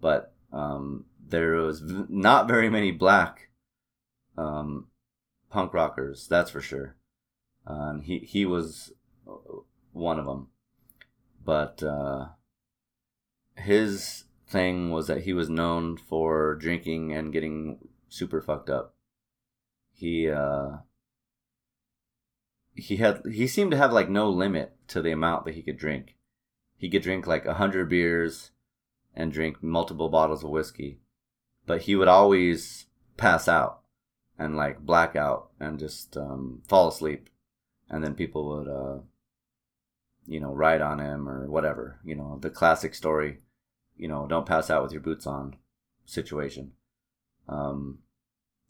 But 0.00 0.34
um, 0.52 1.04
there 1.28 1.54
was 1.54 1.82
not 1.84 2.48
very 2.48 2.68
many 2.68 2.90
black 2.90 3.50
um, 4.36 4.88
punk 5.50 5.72
rockers, 5.74 6.26
that's 6.28 6.50
for 6.50 6.60
sure. 6.60 6.96
Uh, 7.66 7.98
he 7.98 8.18
he 8.18 8.44
was 8.44 8.92
one 9.92 10.18
of 10.18 10.26
them. 10.26 10.48
But 11.44 11.82
uh, 11.82 12.28
his 13.56 14.24
thing 14.48 14.90
was 14.90 15.06
that 15.06 15.22
he 15.22 15.32
was 15.32 15.48
known 15.48 15.96
for 15.96 16.54
drinking 16.54 17.12
and 17.12 17.32
getting 17.32 17.88
super 18.08 18.40
fucked 18.40 18.70
up. 18.70 18.94
He 19.92 20.28
uh, 20.28 20.78
he 22.74 22.96
had 22.96 23.22
he 23.30 23.46
seemed 23.46 23.70
to 23.72 23.76
have 23.76 23.92
like 23.92 24.08
no 24.08 24.28
limit 24.28 24.74
to 24.88 25.02
the 25.02 25.12
amount 25.12 25.44
that 25.44 25.54
he 25.54 25.62
could 25.62 25.76
drink. 25.76 26.16
He 26.76 26.88
could 26.88 27.02
drink 27.02 27.26
like 27.26 27.46
a 27.46 27.54
hundred 27.54 27.88
beers 27.88 28.50
and 29.14 29.32
drink 29.32 29.62
multiple 29.62 30.08
bottles 30.08 30.42
of 30.42 30.50
whiskey, 30.50 31.00
but 31.66 31.82
he 31.82 31.94
would 31.94 32.08
always 32.08 32.86
pass 33.16 33.46
out 33.46 33.80
and 34.38 34.56
like 34.56 34.80
black 34.80 35.14
out 35.14 35.50
and 35.60 35.78
just 35.78 36.16
um, 36.16 36.62
fall 36.66 36.88
asleep, 36.88 37.28
and 37.88 38.02
then 38.02 38.14
people 38.14 38.48
would, 38.48 38.68
uh, 38.68 39.00
you 40.26 40.40
know, 40.40 40.52
ride 40.52 40.80
on 40.80 40.98
him 40.98 41.28
or 41.28 41.48
whatever. 41.48 42.00
You 42.04 42.16
know, 42.16 42.38
the 42.40 42.50
classic 42.50 42.94
story. 42.94 43.38
You 43.96 44.08
know, 44.08 44.26
don't 44.26 44.46
pass 44.46 44.70
out 44.70 44.82
with 44.82 44.92
your 44.92 45.02
boots 45.02 45.26
on 45.26 45.56
situation. 46.06 46.72
Um, 47.48 47.98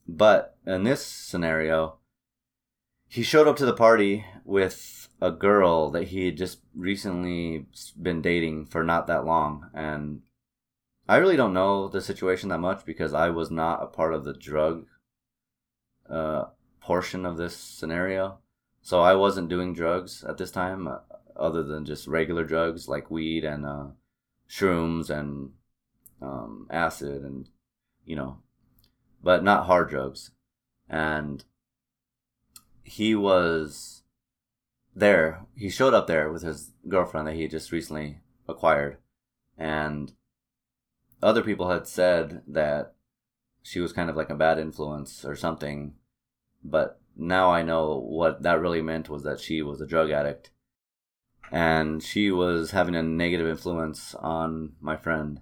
but 0.07 0.57
in 0.67 0.83
this 0.83 1.07
scenario, 1.07 1.99
he 3.13 3.23
showed 3.23 3.47
up 3.47 3.57
to 3.57 3.67
the 3.67 3.75
party 3.75 4.25
with 4.43 5.11
a 5.21 5.31
girl 5.31 5.91
that 5.91 6.05
he 6.05 6.25
had 6.25 6.37
just 6.39 6.61
recently 6.75 7.67
been 8.01 8.23
dating 8.23 8.65
for 8.65 8.83
not 8.83 9.07
that 9.07 9.27
long 9.27 9.69
and 9.75 10.23
I 11.07 11.17
really 11.17 11.37
don't 11.37 11.53
know 11.53 11.89
the 11.89 12.01
situation 12.01 12.49
that 12.49 12.59
much 12.61 12.87
because 12.87 13.13
I 13.13 13.29
was 13.29 13.51
not 13.51 13.83
a 13.83 13.87
part 13.87 14.15
of 14.15 14.25
the 14.25 14.33
drug 14.33 14.87
uh, 16.09 16.45
portion 16.81 17.27
of 17.27 17.37
this 17.37 17.55
scenario. 17.55 18.39
So 18.81 19.03
I 19.03 19.15
wasn't 19.15 19.51
doing 19.51 19.75
drugs 19.75 20.25
at 20.25 20.39
this 20.39 20.51
time, 20.51 20.89
uh, 20.89 20.99
other 21.37 21.63
than 21.63 21.85
just 21.85 22.07
regular 22.07 22.45
drugs 22.45 22.89
like 22.89 23.11
weed 23.11 23.45
and 23.45 23.67
uh, 23.67 23.87
shrooms 24.49 25.11
and 25.11 25.51
um, 26.23 26.67
acid 26.71 27.23
and 27.23 27.51
you 28.07 28.17
know, 28.17 28.39
but 29.23 29.45
not 29.45 29.67
hard 29.67 29.91
drugs. 29.91 30.31
And 30.89 31.45
he 32.83 33.15
was 33.15 34.03
there. 34.95 35.47
He 35.55 35.69
showed 35.69 35.95
up 35.95 36.07
there 36.07 36.31
with 36.31 36.43
his 36.43 36.73
girlfriend 36.89 37.27
that 37.27 37.37
he 37.37 37.49
just 37.49 37.73
recently 37.73 38.19
acquired, 38.49 38.99
and 39.57 40.13
other 41.23 41.43
people 41.43 41.71
had 41.71 41.87
said 41.87 42.43
that 42.47 42.95
she 43.63 43.81
was 43.81 43.93
kind 43.93 44.11
of 44.11 44.17
like 44.17 44.31
a 44.31 44.35
bad 44.35 44.59
influence 44.59 45.25
or 45.25 45.37
something, 45.37 45.95
but 46.65 47.01
now 47.17 47.51
I 47.51 47.63
know 47.63 47.99
what 47.99 48.43
that 48.43 48.61
really 48.61 48.83
meant 48.83 49.09
was 49.09 49.23
that 49.23 49.41
she 49.41 49.63
was 49.63 49.81
a 49.81 49.87
drug 49.87 50.11
addict 50.11 50.51
and 51.53 52.03
she 52.03 52.31
was 52.31 52.71
having 52.71 52.97
a 52.97 53.03
negative 53.03 53.47
influence 53.47 54.15
on 54.15 54.73
my 54.81 54.97
friend. 54.97 55.41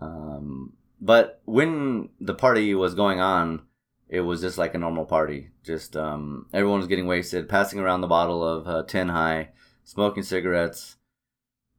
Um, 0.00 0.72
but 1.00 1.40
when 1.44 2.08
the 2.20 2.34
party 2.34 2.74
was 2.74 2.96
going 2.96 3.20
on, 3.20 3.62
it 4.12 4.20
was 4.20 4.42
just 4.42 4.58
like 4.58 4.74
a 4.74 4.78
normal 4.78 5.06
party. 5.06 5.48
Just 5.64 5.96
um, 5.96 6.44
everyone 6.52 6.80
was 6.80 6.86
getting 6.86 7.06
wasted, 7.06 7.48
passing 7.48 7.80
around 7.80 8.02
the 8.02 8.06
bottle 8.06 8.46
of 8.46 8.68
uh, 8.68 8.82
Ten 8.82 9.08
High, 9.08 9.48
smoking 9.84 10.22
cigarettes. 10.22 10.96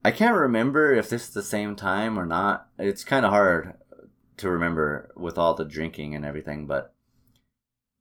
I 0.04 0.10
can't 0.10 0.36
remember 0.36 0.92
if 0.96 1.10
this 1.10 1.28
is 1.28 1.34
the 1.36 1.44
same 1.44 1.76
time 1.76 2.18
or 2.18 2.26
not. 2.26 2.70
It's 2.80 3.04
kind 3.04 3.24
of 3.24 3.30
hard 3.30 3.76
to 4.38 4.50
remember 4.50 5.12
with 5.16 5.38
all 5.38 5.54
the 5.54 5.64
drinking 5.64 6.16
and 6.16 6.26
everything, 6.26 6.66
but 6.66 6.96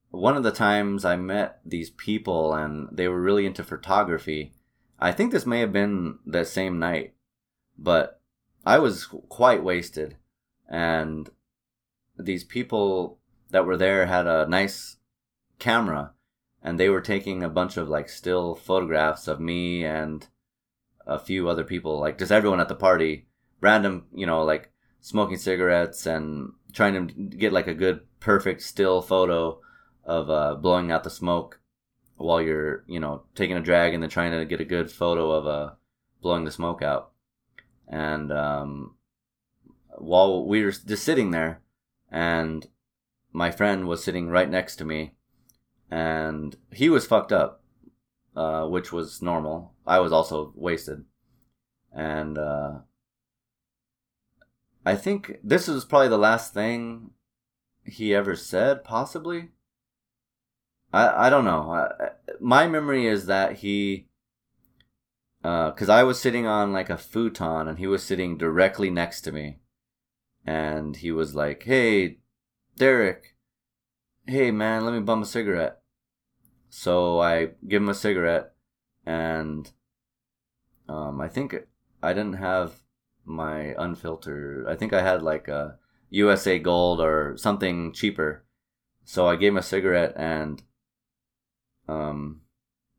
one 0.09 0.35
of 0.35 0.41
the 0.41 0.51
times 0.51 1.05
I 1.05 1.15
met 1.15 1.59
these 1.63 1.91
people 1.91 2.55
and 2.55 2.89
they 2.91 3.07
were 3.07 3.21
really 3.21 3.45
into 3.45 3.63
photography. 3.63 4.55
I 4.99 5.11
think 5.11 5.31
this 5.31 5.45
may 5.45 5.59
have 5.59 5.71
been 5.71 6.17
the 6.25 6.43
same 6.43 6.79
night, 6.79 7.13
but 7.77 8.19
I 8.65 8.79
was 8.79 9.05
quite 9.29 9.63
wasted 9.63 10.17
and 10.67 11.29
these 12.17 12.43
people 12.43 13.19
that 13.53 13.65
were 13.67 13.77
there 13.77 14.07
had 14.07 14.25
a 14.25 14.47
nice 14.47 14.97
camera 15.59 16.11
and 16.63 16.79
they 16.79 16.89
were 16.89 17.01
taking 17.01 17.43
a 17.43 17.49
bunch 17.49 17.77
of 17.77 17.87
like 17.87 18.09
still 18.09 18.55
photographs 18.55 19.27
of 19.27 19.39
me 19.39 19.85
and 19.85 20.27
a 21.05 21.19
few 21.19 21.47
other 21.47 21.63
people, 21.63 21.99
like 21.99 22.17
just 22.17 22.31
everyone 22.31 22.59
at 22.59 22.67
the 22.67 22.75
party, 22.75 23.27
random, 23.61 24.05
you 24.11 24.25
know, 24.25 24.43
like 24.43 24.71
smoking 25.01 25.37
cigarettes 25.37 26.07
and 26.07 26.51
trying 26.73 27.07
to 27.07 27.13
get 27.13 27.53
like 27.53 27.67
a 27.67 27.75
good 27.75 28.01
perfect 28.19 28.63
still 28.63 29.03
photo 29.03 29.59
of 30.03 30.31
uh, 30.31 30.55
blowing 30.55 30.91
out 30.91 31.03
the 31.03 31.09
smoke 31.11 31.59
while 32.15 32.41
you're 32.41 32.83
you 32.87 32.99
know 32.99 33.23
taking 33.35 33.57
a 33.57 33.61
drag 33.61 33.93
and 33.93 34.01
then 34.01 34.09
trying 34.09 34.31
to 34.31 34.45
get 34.45 34.61
a 34.61 34.65
good 34.65 34.89
photo 34.89 35.29
of 35.29 35.45
uh, 35.45 35.73
blowing 36.23 36.43
the 36.43 36.51
smoke 36.51 36.81
out. 36.81 37.11
And 37.87 38.31
um, 38.31 38.95
while 39.97 40.47
we 40.47 40.63
were 40.63 40.71
just 40.71 41.03
sitting 41.03 41.29
there 41.29 41.61
and 42.09 42.65
my 43.33 43.51
friend 43.51 43.87
was 43.87 44.03
sitting 44.03 44.29
right 44.29 44.49
next 44.49 44.77
to 44.77 44.85
me 44.85 45.15
and 45.91 46.55
he 46.71 46.89
was 46.89 47.05
fucked 47.05 47.31
up 47.31 47.63
uh, 48.35 48.65
which 48.65 48.91
was 48.91 49.21
normal. 49.21 49.73
I 49.85 49.99
was 49.99 50.11
also 50.11 50.53
wasted. 50.55 51.05
And 51.91 52.37
uh, 52.37 52.79
i 54.85 54.95
think 54.95 55.37
this 55.43 55.67
was 55.67 55.85
probably 55.85 56.09
the 56.09 56.17
last 56.17 56.53
thing 56.53 57.11
he 57.85 58.15
ever 58.15 58.35
said 58.35 58.83
possibly? 58.83 59.49
I 60.91 61.27
I 61.27 61.29
don't 61.29 61.45
know. 61.45 61.71
I, 61.71 62.09
my 62.39 62.67
memory 62.67 63.05
is 63.05 63.27
that 63.27 63.57
he, 63.57 64.07
because 65.41 65.89
uh, 65.89 65.93
I 65.93 66.03
was 66.03 66.19
sitting 66.19 66.47
on 66.47 66.73
like 66.73 66.89
a 66.89 66.97
futon 66.97 67.67
and 67.67 67.77
he 67.77 67.87
was 67.87 68.03
sitting 68.03 68.37
directly 68.37 68.89
next 68.89 69.21
to 69.21 69.31
me, 69.31 69.59
and 70.45 70.95
he 70.97 71.11
was 71.11 71.35
like, 71.35 71.63
"Hey, 71.63 72.19
Derek, 72.77 73.35
hey 74.25 74.51
man, 74.51 74.85
let 74.85 74.93
me 74.93 74.99
bum 74.99 75.21
a 75.21 75.25
cigarette." 75.25 75.79
So 76.69 77.19
I 77.19 77.51
give 77.67 77.81
him 77.81 77.89
a 77.89 77.93
cigarette, 77.93 78.53
and 79.05 79.71
um, 80.89 81.21
I 81.21 81.27
think 81.27 81.55
I 82.01 82.13
didn't 82.13 82.37
have 82.37 82.83
my 83.25 83.73
unfiltered. 83.77 84.67
I 84.67 84.75
think 84.75 84.93
I 84.93 85.01
had 85.01 85.21
like 85.21 85.47
a 85.47 85.77
USA 86.09 86.59
Gold 86.59 86.99
or 86.99 87.35
something 87.37 87.93
cheaper. 87.93 88.45
So 89.05 89.27
I 89.27 89.35
gave 89.35 89.53
him 89.53 89.57
a 89.57 89.63
cigarette 89.63 90.13
and 90.15 90.61
um, 91.87 92.41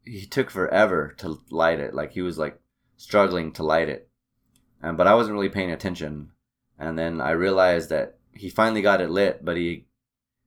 he 0.02 0.26
took 0.26 0.50
forever 0.50 1.14
to 1.18 1.38
light 1.50 1.80
it. 1.80 1.94
Like 1.94 2.12
he 2.12 2.22
was 2.22 2.38
like 2.38 2.60
struggling 2.96 3.52
to 3.52 3.62
light 3.62 3.88
it, 3.88 4.08
and 4.82 4.96
but 4.96 5.06
I 5.06 5.14
wasn't 5.14 5.34
really 5.34 5.48
paying 5.48 5.70
attention. 5.70 6.30
And 6.78 6.98
then 6.98 7.20
I 7.20 7.30
realized 7.30 7.90
that 7.90 8.18
he 8.34 8.50
finally 8.50 8.82
got 8.82 9.00
it 9.00 9.10
lit, 9.10 9.44
but 9.44 9.56
he, 9.56 9.86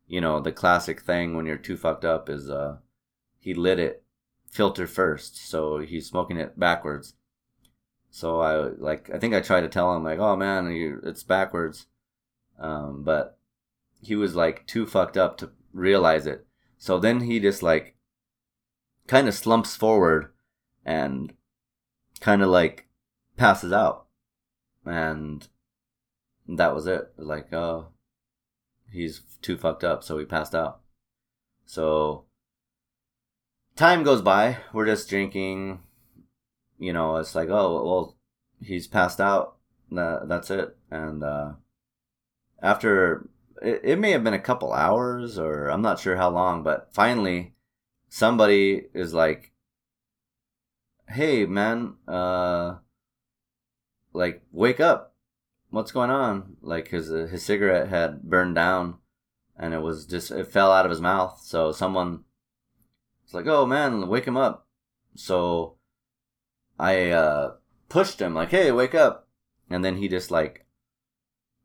you 0.08 0.22
know, 0.22 0.40
the 0.40 0.52
classic 0.52 1.02
thing 1.02 1.36
when 1.36 1.46
you're 1.46 1.58
too 1.58 1.78
fucked 1.78 2.06
up 2.06 2.30
is 2.30 2.50
uh, 2.50 2.78
he 3.40 3.54
lit 3.54 3.80
it 3.80 4.04
filter 4.50 4.88
first, 4.88 5.50
so 5.50 5.80
he's 5.80 6.08
smoking 6.08 6.38
it 6.38 6.60
backwards. 6.60 7.14
So 8.10 8.40
I 8.42 8.56
like 8.56 9.10
I 9.14 9.20
think 9.20 9.34
I 9.34 9.42
tried 9.42 9.62
to 9.62 9.70
tell 9.70 9.96
him 9.96 10.04
like, 10.04 10.20
oh 10.20 10.36
man, 10.36 10.72
you, 10.72 11.02
it's 11.04 11.24
backwards, 11.24 11.88
um, 12.60 13.04
but 13.04 13.38
he 14.02 14.16
was 14.16 14.36
like 14.36 14.66
too 14.66 14.86
fucked 14.86 15.18
up 15.18 15.38
to 15.38 15.52
realize 15.74 16.26
it. 16.26 16.46
So 16.78 17.00
then 17.00 17.22
he 17.22 17.40
just 17.40 17.62
like 17.62 17.96
kind 19.08 19.28
of 19.28 19.34
slumps 19.34 19.76
forward 19.76 20.32
and 20.86 21.34
kind 22.20 22.42
of 22.42 22.50
like 22.50 22.88
passes 23.36 23.72
out. 23.72 24.06
And 24.86 25.48
that 26.48 26.74
was 26.74 26.88
it. 26.88 27.12
Like, 27.18 27.52
oh, 27.54 27.88
he's 28.92 29.22
too 29.42 29.58
fucked 29.58 29.84
up, 29.84 30.04
so 30.04 30.18
he 30.18 30.26
passed 30.26 30.56
out. 30.56 30.82
So 31.66 32.26
time 33.76 34.04
goes 34.04 34.22
by. 34.22 34.58
We're 34.74 34.86
just 34.86 35.10
drinking. 35.10 35.80
You 36.80 36.94
know, 36.94 37.18
it's 37.18 37.36
like, 37.36 37.50
oh, 37.50 37.84
well, 37.84 38.18
he's 38.62 38.88
passed 38.88 39.20
out. 39.20 39.56
That, 39.92 40.28
that's 40.28 40.52
it. 40.52 40.76
And 40.92 41.24
uh, 41.24 41.54
after, 42.62 43.30
it, 43.62 43.82
it 43.84 44.00
may 44.00 44.12
have 44.12 44.24
been 44.24 44.34
a 44.34 44.40
couple 44.40 44.74
hours, 44.74 45.40
or 45.40 45.68
I'm 45.68 45.82
not 45.82 46.00
sure 46.00 46.18
how 46.18 46.30
long, 46.30 46.64
but 46.64 46.90
finally, 46.92 47.54
somebody 48.10 48.86
is 48.94 49.14
like, 49.14 49.52
"Hey, 51.08 51.46
man, 51.46 51.96
uh, 52.08 52.76
like 54.14 54.44
wake 54.52 54.80
up! 54.80 55.16
What's 55.70 55.92
going 55.92 56.10
on?" 56.10 56.58
Like 56.62 56.90
his 56.90 57.12
uh, 57.12 57.28
his 57.32 57.44
cigarette 57.44 57.90
had 57.90 58.24
burned 58.24 58.56
down, 58.56 58.98
and 59.58 59.74
it 59.74 59.82
was 59.82 60.06
just 60.06 60.32
it 60.32 60.48
fell 60.48 60.72
out 60.72 60.86
of 60.86 60.92
his 60.92 61.02
mouth. 61.02 61.42
So 61.44 61.72
someone 61.72 62.24
was 63.26 63.34
like, 63.34 63.48
"Oh 63.48 63.66
man, 63.66 64.08
wake 64.08 64.26
him 64.26 64.38
up!" 64.38 64.68
So 65.16 65.78
I 66.80 67.12
uh, 67.12 67.56
pushed 67.90 68.22
him 68.22 68.34
like, 68.34 68.50
"Hey, 68.50 68.72
wake 68.72 68.96
up!" 68.96 69.28
And 69.70 69.84
then 69.84 69.98
he 69.98 70.08
just 70.08 70.32
like 70.32 70.66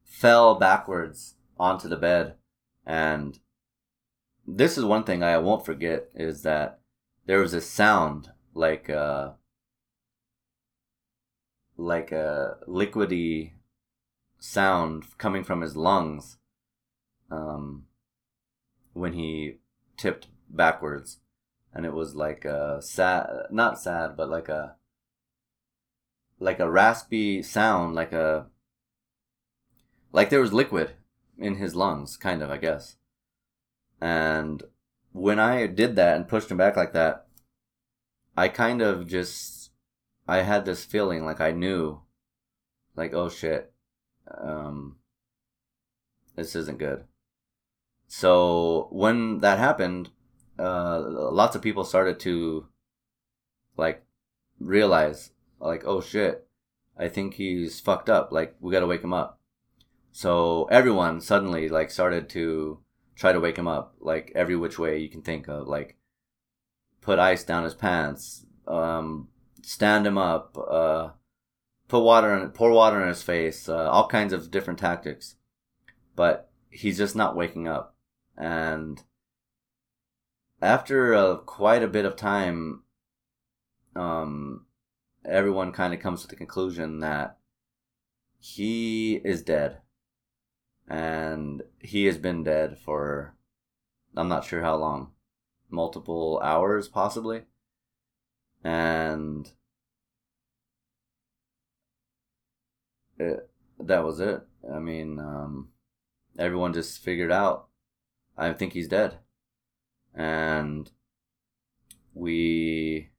fell 0.04 0.56
backwards 0.56 1.36
onto 1.58 1.88
the 1.88 1.96
bed 1.96 2.34
and 2.84 3.38
this 4.46 4.76
is 4.76 4.84
one 4.84 5.04
thing 5.04 5.22
I 5.22 5.38
won't 5.38 5.64
forget 5.64 6.08
is 6.14 6.42
that 6.42 6.80
there 7.26 7.38
was 7.38 7.54
a 7.54 7.60
sound 7.60 8.30
like 8.54 8.90
uh, 8.90 9.30
like 11.76 12.12
a 12.12 12.56
liquidy 12.68 13.52
sound 14.42 15.04
coming 15.18 15.44
from 15.44 15.60
his 15.60 15.76
lungs 15.76 16.36
um, 17.30 17.84
when 18.92 19.12
he 19.12 19.58
tipped 19.96 20.26
backwards. 20.50 21.20
And 21.72 21.86
it 21.86 21.94
was 21.94 22.14
like 22.14 22.44
a 22.44 22.82
sad 22.82 23.28
not 23.50 23.80
sad 23.80 24.14
but 24.16 24.28
like 24.28 24.48
a 24.50 24.76
like 26.38 26.58
a 26.58 26.70
raspy 26.70 27.40
sound 27.42 27.94
like 27.94 28.12
a 28.12 28.46
like 30.10 30.28
there 30.28 30.40
was 30.40 30.52
liquid 30.52 30.90
in 31.38 31.54
his 31.54 31.74
lungs 31.74 32.16
kind 32.18 32.42
of 32.42 32.50
i 32.50 32.58
guess. 32.58 32.96
And 34.00 34.64
when 35.12 35.38
I 35.38 35.68
did 35.68 35.94
that 35.96 36.16
and 36.16 36.28
pushed 36.28 36.50
him 36.50 36.56
back 36.56 36.76
like 36.76 36.92
that, 36.92 37.26
I 38.36 38.48
kind 38.48 38.82
of 38.82 39.06
just 39.06 39.70
I 40.26 40.38
had 40.38 40.64
this 40.64 40.84
feeling 40.84 41.24
like 41.24 41.40
I 41.40 41.52
knew 41.52 42.02
like 42.96 43.14
oh 43.14 43.28
shit 43.28 43.71
um 44.40 44.96
this 46.36 46.56
isn't 46.56 46.78
good. 46.78 47.04
So 48.08 48.88
when 48.90 49.40
that 49.40 49.58
happened, 49.58 50.10
uh 50.58 51.00
lots 51.00 51.56
of 51.56 51.62
people 51.62 51.84
started 51.84 52.20
to 52.20 52.66
like 53.76 54.04
realize 54.60 55.30
like 55.60 55.82
oh 55.86 56.00
shit 56.00 56.46
i 56.98 57.08
think 57.08 57.34
he's 57.34 57.80
fucked 57.80 58.10
up 58.10 58.30
like 58.32 58.54
we 58.60 58.72
gotta 58.72 58.86
wake 58.86 59.02
him 59.02 59.12
up 59.12 59.40
so 60.12 60.64
everyone 60.70 61.20
suddenly 61.20 61.68
like 61.68 61.90
started 61.90 62.28
to 62.28 62.78
try 63.16 63.32
to 63.32 63.40
wake 63.40 63.56
him 63.56 63.68
up 63.68 63.94
like 64.00 64.30
every 64.34 64.56
which 64.56 64.78
way 64.78 64.98
you 64.98 65.08
can 65.08 65.22
think 65.22 65.48
of 65.48 65.66
like 65.66 65.96
put 67.00 67.18
ice 67.18 67.44
down 67.44 67.64
his 67.64 67.74
pants 67.74 68.44
um 68.68 69.28
stand 69.62 70.06
him 70.06 70.18
up 70.18 70.56
uh 70.70 71.08
put 71.92 72.00
water 72.00 72.34
in 72.34 72.48
pour 72.50 72.70
water 72.70 73.00
in 73.02 73.08
his 73.08 73.22
face 73.22 73.68
uh, 73.68 73.90
all 73.90 74.08
kinds 74.08 74.32
of 74.32 74.50
different 74.50 74.78
tactics 74.78 75.36
but 76.16 76.50
he's 76.70 76.98
just 76.98 77.14
not 77.14 77.36
waking 77.36 77.68
up 77.68 77.94
and 78.36 79.02
after 80.60 81.14
uh, 81.14 81.36
quite 81.36 81.82
a 81.82 81.88
bit 81.88 82.04
of 82.04 82.16
time 82.16 82.82
um 83.94 84.66
everyone 85.24 85.72
kind 85.72 85.94
of 85.94 86.00
comes 86.00 86.22
to 86.22 86.28
the 86.28 86.36
conclusion 86.36 87.00
that 87.00 87.38
he 88.42 89.20
is 89.24 89.42
dead. 89.42 89.78
And 90.88 91.62
he 91.78 92.06
has 92.06 92.18
been 92.18 92.42
dead 92.42 92.76
for 92.78 93.36
I'm 94.16 94.28
not 94.28 94.44
sure 94.44 94.62
how 94.62 94.76
long. 94.76 95.12
Multiple 95.70 96.40
hours, 96.42 96.88
possibly. 96.88 97.42
And 98.64 99.50
it, 103.22 103.50
that 103.80 104.04
was 104.04 104.20
it. 104.20 104.42
I 104.72 104.78
mean, 104.78 105.18
um, 105.18 105.68
everyone 106.38 106.72
just 106.72 107.02
figured 107.02 107.32
out 107.32 107.68
I 108.36 108.52
think 108.52 108.72
he's 108.72 108.88
dead. 108.88 109.18
And 110.14 110.90
we 112.14 113.10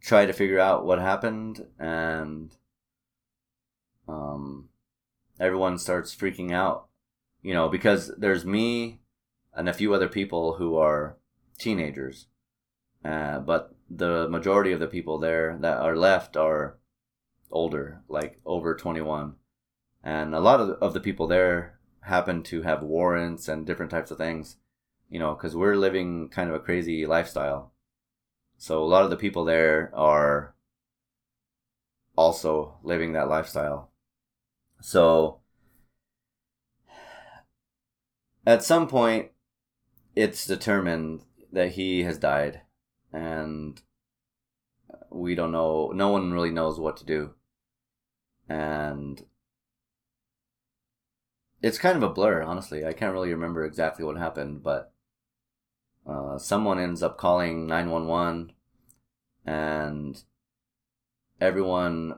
try 0.00 0.24
to 0.26 0.32
figure 0.32 0.58
out 0.58 0.84
what 0.84 0.98
happened 0.98 1.66
and 1.78 2.56
um, 4.08 4.68
everyone 5.38 5.78
starts 5.78 6.14
freaking 6.14 6.52
out 6.52 6.88
you 7.42 7.52
know 7.52 7.68
because 7.68 8.10
there's 8.16 8.46
me 8.46 9.00
and 9.52 9.68
a 9.68 9.74
few 9.74 9.92
other 9.92 10.08
people 10.08 10.54
who 10.54 10.76
are 10.76 11.18
teenagers 11.58 12.28
uh, 13.04 13.38
but 13.40 13.74
the 13.90 14.26
majority 14.30 14.72
of 14.72 14.80
the 14.80 14.86
people 14.86 15.18
there 15.18 15.58
that 15.60 15.76
are 15.76 15.94
left 15.94 16.34
are 16.34 16.78
older 17.50 18.02
like 18.08 18.40
over 18.46 18.74
21 18.74 19.34
and 20.02 20.34
a 20.34 20.40
lot 20.40 20.60
of 20.60 20.70
of 20.82 20.94
the 20.94 21.00
people 21.00 21.26
there 21.26 21.78
happen 22.02 22.42
to 22.42 22.62
have 22.62 22.82
warrants 22.82 23.48
and 23.48 23.66
different 23.66 23.90
types 23.90 24.10
of 24.10 24.18
things 24.18 24.56
you 25.08 25.18
know 25.18 25.34
because 25.34 25.54
we're 25.56 25.76
living 25.76 26.28
kind 26.28 26.48
of 26.48 26.54
a 26.54 26.60
crazy 26.60 27.06
lifestyle 27.06 27.72
so 28.56 28.82
a 28.82 28.84
lot 28.84 29.04
of 29.04 29.10
the 29.10 29.16
people 29.16 29.44
there 29.44 29.90
are 29.94 30.54
also 32.20 32.74
living 32.82 33.12
that 33.14 33.28
lifestyle. 33.28 33.90
So 34.82 35.40
at 38.46 38.62
some 38.62 38.86
point, 38.86 39.30
it's 40.14 40.46
determined 40.46 41.22
that 41.52 41.70
he 41.72 42.02
has 42.02 42.18
died, 42.18 42.60
and 43.12 43.80
we 45.10 45.34
don't 45.34 45.52
know. 45.52 45.92
No 45.94 46.10
one 46.10 46.32
really 46.32 46.50
knows 46.50 46.78
what 46.78 46.98
to 46.98 47.06
do, 47.06 47.34
and 48.50 49.24
it's 51.62 51.78
kind 51.78 51.96
of 51.96 52.02
a 52.02 52.12
blur. 52.12 52.42
Honestly, 52.42 52.84
I 52.84 52.92
can't 52.92 53.12
really 53.12 53.32
remember 53.32 53.64
exactly 53.64 54.04
what 54.04 54.16
happened, 54.16 54.64
but 54.64 54.92
uh, 56.04 56.36
someone 56.36 56.80
ends 56.80 57.00
up 57.00 57.16
calling 57.16 57.68
911 57.68 58.52
and 59.46 60.20
everyone 61.40 62.14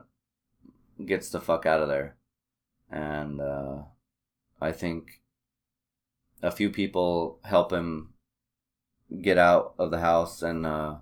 gets 1.05 1.29
the 1.29 1.39
fuck 1.39 1.67
out 1.67 1.81
of 1.81 1.87
there. 1.87 2.15
And 2.89 3.39
uh, 3.39 3.83
I 4.59 4.71
think 4.71 5.21
a 6.41 6.49
few 6.49 6.71
people 6.71 7.39
help 7.43 7.71
him 7.71 8.13
get 9.21 9.37
out 9.37 9.75
of 9.77 9.91
the 9.91 9.99
house 9.99 10.41
and 10.41 10.65
uh, 10.65 10.95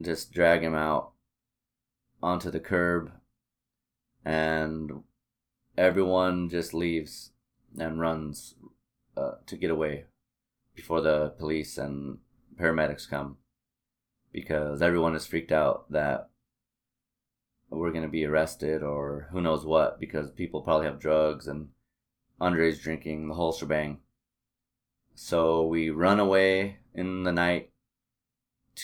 just 0.00 0.32
drag 0.32 0.62
him 0.62 0.76
out 0.76 1.10
onto 2.22 2.52
the 2.52 2.60
curb. 2.60 3.10
And 4.28 5.04
everyone 5.78 6.50
just 6.50 6.74
leaves 6.74 7.30
and 7.78 7.98
runs 7.98 8.56
uh, 9.16 9.36
to 9.46 9.56
get 9.56 9.70
away 9.70 10.04
before 10.74 11.00
the 11.00 11.30
police 11.38 11.78
and 11.78 12.18
paramedics 12.60 13.08
come 13.08 13.38
because 14.30 14.82
everyone 14.82 15.14
is 15.16 15.24
freaked 15.24 15.50
out 15.50 15.90
that 15.90 16.28
we're 17.70 17.90
going 17.90 18.02
to 18.02 18.10
be 18.10 18.26
arrested 18.26 18.82
or 18.82 19.28
who 19.32 19.40
knows 19.40 19.64
what 19.64 19.98
because 19.98 20.30
people 20.30 20.60
probably 20.60 20.84
have 20.84 21.00
drugs 21.00 21.48
and 21.48 21.68
underage 22.38 22.82
drinking, 22.82 23.28
the 23.28 23.34
whole 23.34 23.54
shebang. 23.54 23.96
So 25.14 25.66
we 25.66 25.88
run 25.88 26.20
away 26.20 26.80
in 26.94 27.22
the 27.22 27.32
night 27.32 27.70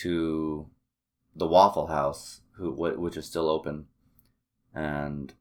to 0.01 0.71
the 1.35 1.45
Waffle 1.45 1.85
House, 1.85 2.41
who 2.53 2.71
which 2.71 3.15
is 3.15 3.27
still 3.27 3.47
open, 3.47 3.85
and 4.75 5.33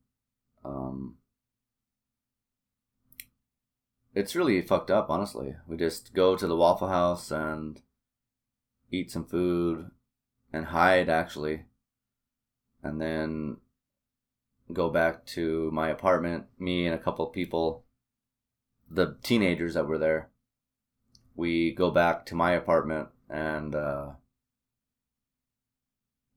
um, 0.65 1.17
it's 4.15 4.37
really 4.37 4.63
fucked 4.63 4.91
up, 4.91 5.11
honestly. 5.11 5.57
We 5.67 5.77
just 5.77 6.15
go 6.15 6.37
to 6.37 6.47
the 6.47 6.57
Waffle 6.57 6.89
House 6.89 7.31
and 7.31 7.83
eat 8.91 9.11
some 9.11 9.25
food 9.25 9.91
and 10.53 10.67
hide, 10.67 11.09
actually. 11.09 11.65
And 12.83 13.01
then 13.01 13.57
go 14.73 14.89
back 14.89 15.27
to 15.27 15.71
my 15.73 15.89
apartment, 15.89 16.47
me 16.59 16.87
and 16.87 16.95
a 16.95 16.99
couple 16.99 17.27
people, 17.27 17.85
the 18.89 19.17
teenagers 19.23 19.75
that 19.75 19.89
were 19.89 19.99
there. 19.99 20.31
We 21.35 21.73
go 21.73 21.91
back 21.91 22.25
to 22.27 22.37
my 22.37 22.53
apartment 22.53 23.09
and 23.29 23.75
uh, 23.75 24.11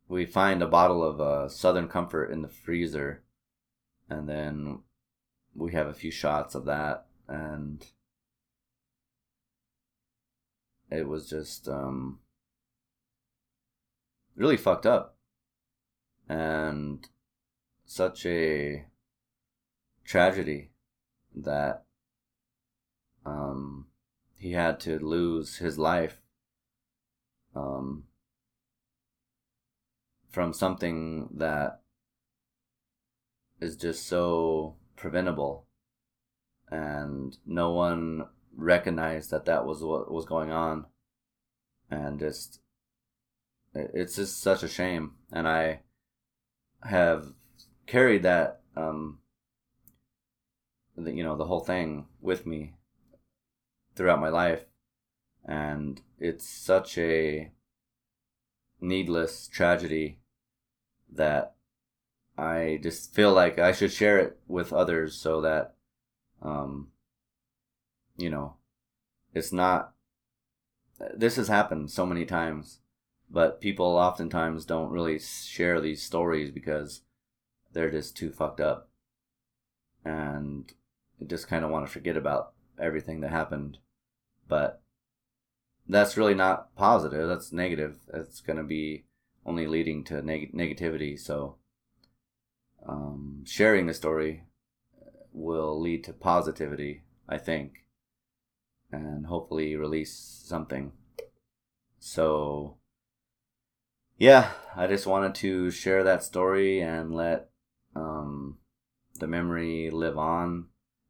we 0.07 0.25
find 0.25 0.61
a 0.61 0.67
bottle 0.67 1.03
of 1.03 1.19
uh, 1.19 1.49
Southern 1.49 1.87
Comfort 1.87 2.31
in 2.31 2.41
the 2.41 2.47
freezer. 2.47 3.23
And 4.09 4.27
then 4.27 4.79
we 5.53 5.73
have 5.73 5.87
a 5.87 5.93
few 5.93 6.11
shots 6.11 6.55
of 6.55 6.65
that 6.65 7.07
and 7.27 7.85
it 10.89 11.07
was 11.07 11.29
just 11.29 11.67
um, 11.67 12.19
really 14.35 14.55
fucked 14.55 14.85
up 14.85 15.17
and 16.29 17.07
such 17.85 18.25
a 18.25 18.85
tragedy 20.05 20.71
that 21.35 21.83
um, 23.25 23.87
he 24.37 24.53
had 24.53 24.79
to 24.79 24.99
lose 24.99 25.57
his 25.57 25.77
life 25.77 26.21
um, 27.55 28.03
from 30.37 30.53
something 30.53 31.27
that 31.35 31.79
is 33.59 33.75
just 33.75 34.05
so 34.05 34.75
preventable 34.95 35.65
and 36.69 37.35
no 37.43 37.71
one 37.71 38.23
recognized 38.55 39.31
that 39.31 39.45
that 39.45 39.65
was 39.65 39.81
what 39.81 40.11
was 40.11 40.25
going 40.25 40.51
on. 40.51 40.85
And 41.89 42.19
just 42.19 42.59
it's 43.73 44.17
just 44.17 44.39
such 44.39 44.61
a 44.61 44.67
shame. 44.67 45.13
And 45.33 45.47
i 45.47 45.79
have 46.83 47.33
carried 47.87 48.21
that 48.21 48.61
um 48.75 49.17
the, 50.95 51.11
you 51.13 51.23
know 51.23 51.35
the 51.35 51.45
whole 51.45 51.61
thing 51.61 52.05
with 52.21 52.45
me 52.45 52.75
throughout 53.95 54.21
my 54.21 54.29
life. 54.29 54.65
And 55.43 55.99
it's 56.19 56.47
such 56.47 56.95
a 56.99 57.51
needless 58.79 59.47
tragedy 59.47 60.19
that 61.11 61.55
i 62.37 62.79
just 62.81 63.13
feel 63.13 63.33
like 63.33 63.57
i 63.59 63.71
should 63.71 63.91
share 63.91 64.17
it 64.19 64.37
with 64.47 64.73
others 64.73 65.15
so 65.15 65.41
that 65.41 65.73
um, 66.41 66.89
you 68.17 68.29
know, 68.29 68.55
it's 69.33 69.51
not. 69.51 69.93
This 71.15 71.35
has 71.35 71.47
happened 71.47 71.91
so 71.91 72.05
many 72.05 72.25
times, 72.25 72.79
but 73.29 73.61
people 73.61 73.85
oftentimes 73.85 74.65
don't 74.65 74.89
really 74.89 75.19
share 75.19 75.79
these 75.79 76.01
stories 76.01 76.49
because 76.49 77.01
they're 77.71 77.91
just 77.91 78.17
too 78.17 78.31
fucked 78.31 78.59
up, 78.59 78.89
and 80.03 80.73
just 81.25 81.47
kind 81.47 81.63
of 81.63 81.71
want 81.71 81.85
to 81.85 81.91
forget 81.91 82.17
about 82.17 82.53
everything 82.79 83.21
that 83.21 83.31
happened. 83.31 83.77
But 84.47 84.81
that's 85.87 86.17
really 86.17 86.35
not 86.35 86.75
positive. 86.75 87.27
That's 87.27 87.51
negative. 87.51 87.97
It's 88.13 88.41
going 88.41 88.57
to 88.57 88.63
be 88.63 89.05
only 89.47 89.65
leading 89.65 90.03
to 90.03 90.21
neg- 90.21 90.53
negativity. 90.53 91.17
So, 91.17 91.55
um, 92.87 93.43
sharing 93.45 93.87
the 93.87 93.93
story 93.93 94.43
will 95.31 95.79
lead 95.79 96.03
to 96.03 96.13
positivity, 96.13 97.03
I 97.27 97.37
think, 97.37 97.85
and 98.91 99.25
hopefully 99.27 99.75
release 99.75 100.13
something. 100.45 100.91
So, 101.99 102.77
yeah, 104.17 104.51
I 104.75 104.87
just 104.87 105.07
wanted 105.07 105.33
to 105.35 105.71
share 105.71 106.03
that 106.03 106.23
story 106.23 106.81
and 106.81 107.13
let 107.13 107.49
um, 107.95 108.57
the 109.15 109.27
memory 109.27 109.89
live 109.89 110.17
on 110.17 110.67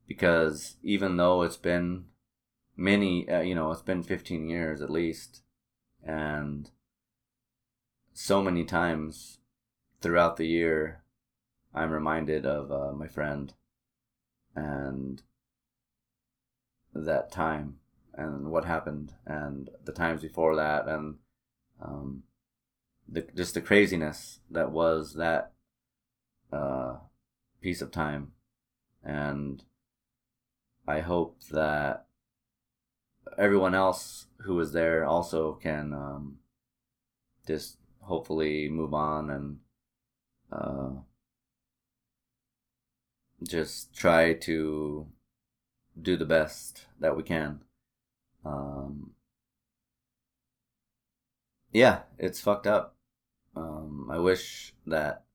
because 0.08 0.78
even 0.84 1.18
though 1.18 1.42
it's 1.42 1.58
been 1.58 2.06
many, 2.76 3.28
uh, 3.30 3.42
you 3.42 3.56
know, 3.56 3.72
it's 3.72 3.82
been 3.82 4.04
15 4.04 4.48
years 4.48 4.82
at 4.82 4.90
least, 4.90 5.42
and 6.04 6.70
so 8.20 8.42
many 8.42 8.66
times 8.66 9.38
throughout 10.02 10.38
the 10.38 10.48
year, 10.48 11.04
I'm 11.72 11.92
reminded 11.92 12.48
of 12.48 12.72
uh, 12.72 12.92
my 12.92 13.08
friend 13.08 13.54
and 14.56 15.22
that 16.96 17.32
time 17.32 17.76
and 18.16 18.50
what 18.50 18.66
happened 18.66 19.14
and 19.28 19.70
the 19.86 19.92
times 19.92 20.24
before 20.24 20.56
that 20.56 20.88
and 20.88 21.18
um, 21.80 22.24
the 23.08 23.22
just 23.36 23.54
the 23.54 23.62
craziness 23.62 24.40
that 24.50 24.72
was 24.72 25.14
that 25.14 25.52
uh, 26.52 26.96
piece 27.62 27.84
of 27.84 27.92
time. 27.92 28.32
And 29.04 29.64
I 30.88 31.02
hope 31.02 31.40
that 31.52 32.08
everyone 33.38 33.76
else 33.76 34.26
who 34.38 34.56
was 34.56 34.72
there 34.72 35.06
also 35.06 35.54
can 35.54 35.94
um, 35.94 36.40
just 37.46 37.78
hopefully 38.08 38.70
move 38.70 38.94
on 38.94 39.30
and 39.30 39.60
uh, 40.52 40.90
just 43.44 43.94
try 43.94 44.34
to 44.34 45.08
do 46.02 46.16
the 46.16 46.26
best 46.26 46.86
that 47.00 47.18
we 47.18 47.24
can. 47.24 47.60
Um, 48.46 49.12
yeah, 51.74 52.04
it's 52.18 52.40
fucked 52.40 52.66
up. 52.66 52.96
Um, 53.56 54.10
I 54.10 54.20
wish 54.20 54.74
that 54.86 55.26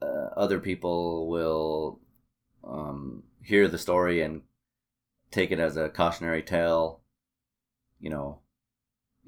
uh, 0.00 0.30
other 0.36 0.58
people 0.58 1.28
will 1.28 2.00
um, 2.64 3.24
hear 3.42 3.68
the 3.68 3.78
story 3.78 4.22
and 4.22 4.42
take 5.30 5.50
it 5.50 5.58
as 5.58 5.76
a 5.76 5.90
cautionary 5.90 6.42
tale. 6.42 7.00
You 8.00 8.10
know, 8.10 8.38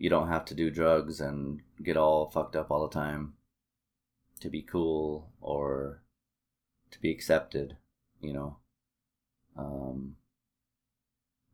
you 0.01 0.09
don't 0.09 0.29
have 0.29 0.47
to 0.47 0.55
do 0.55 0.71
drugs 0.71 1.21
and 1.21 1.61
get 1.85 1.95
all 1.95 2.31
fucked 2.31 2.57
up 2.57 2.71
all 2.71 2.89
the 2.89 2.95
time 2.95 3.35
to 4.41 4.49
be 4.49 4.63
cool 4.63 5.31
or 5.43 6.03
to 6.91 6.99
be 7.01 7.11
accepted, 7.11 7.77
you 8.23 8.33
know. 8.33 8.57
Um, 9.59 10.17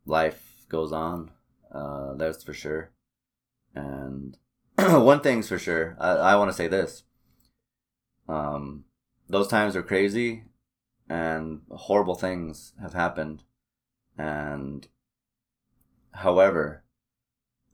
life 0.07 0.65
goes 0.69 0.93
on, 0.93 1.33
uh, 1.75 2.15
that's 2.15 2.45
for 2.45 2.55
sure. 2.55 2.93
And 3.75 4.39
one 4.79 5.21
thing's 5.23 5.49
for 5.49 5.59
sure, 5.59 5.97
I, 5.99 6.11
I 6.13 6.37
want 6.37 6.49
to 6.49 6.57
say 6.57 6.69
this. 6.69 7.03
Um, 8.29 8.85
those 9.29 9.49
times 9.49 9.75
are 9.75 9.83
crazy 9.83 10.45
and 11.09 11.63
horrible 11.69 12.15
things 12.15 12.75
have 12.81 12.95
happened. 12.95 13.43
And 14.17 14.87
however, 16.13 16.85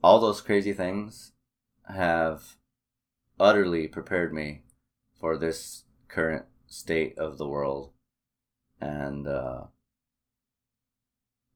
all 0.03 0.19
those 0.19 0.41
crazy 0.41 0.73
things 0.73 1.31
have 1.87 2.57
utterly 3.39 3.87
prepared 3.87 4.33
me 4.33 4.63
for 5.19 5.37
this 5.37 5.83
current 6.07 6.45
state 6.67 7.17
of 7.17 7.37
the 7.37 7.47
world. 7.47 7.91
And, 8.81 9.27
uh, 9.27 9.63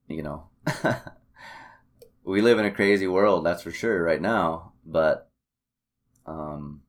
you 0.08 0.24
know, 0.24 0.48
we 2.24 2.42
live 2.42 2.58
in 2.58 2.66
a 2.66 2.72
crazy 2.72 3.08
world, 3.08 3.46
that's 3.46 3.64
for 3.64 3.72
sure, 3.72 4.02
right 4.02 4.22
now, 4.22 4.72
but, 4.86 5.30
um, 6.26 6.82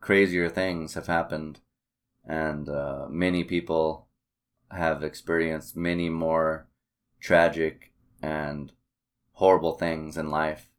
crazier 0.00 0.48
things 0.48 0.94
have 0.94 1.06
happened 1.06 1.60
and 2.26 2.68
uh, 2.68 3.06
many 3.08 3.44
people 3.44 4.08
have 4.70 5.02
experienced 5.02 5.76
many 5.76 6.08
more 6.08 6.66
tragic 7.20 7.92
and 8.22 8.72
horrible 9.34 9.72
things 9.72 10.16
in 10.16 10.30
life. 10.30 10.70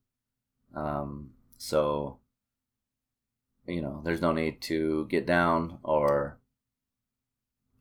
Um, 0.74 1.32
so, 1.58 2.20
you 3.68 3.82
know, 3.82 4.02
there's 4.04 4.22
no 4.22 4.32
need 4.32 4.62
to 4.64 5.06
get 5.08 5.26
down 5.26 5.80
or 5.84 6.40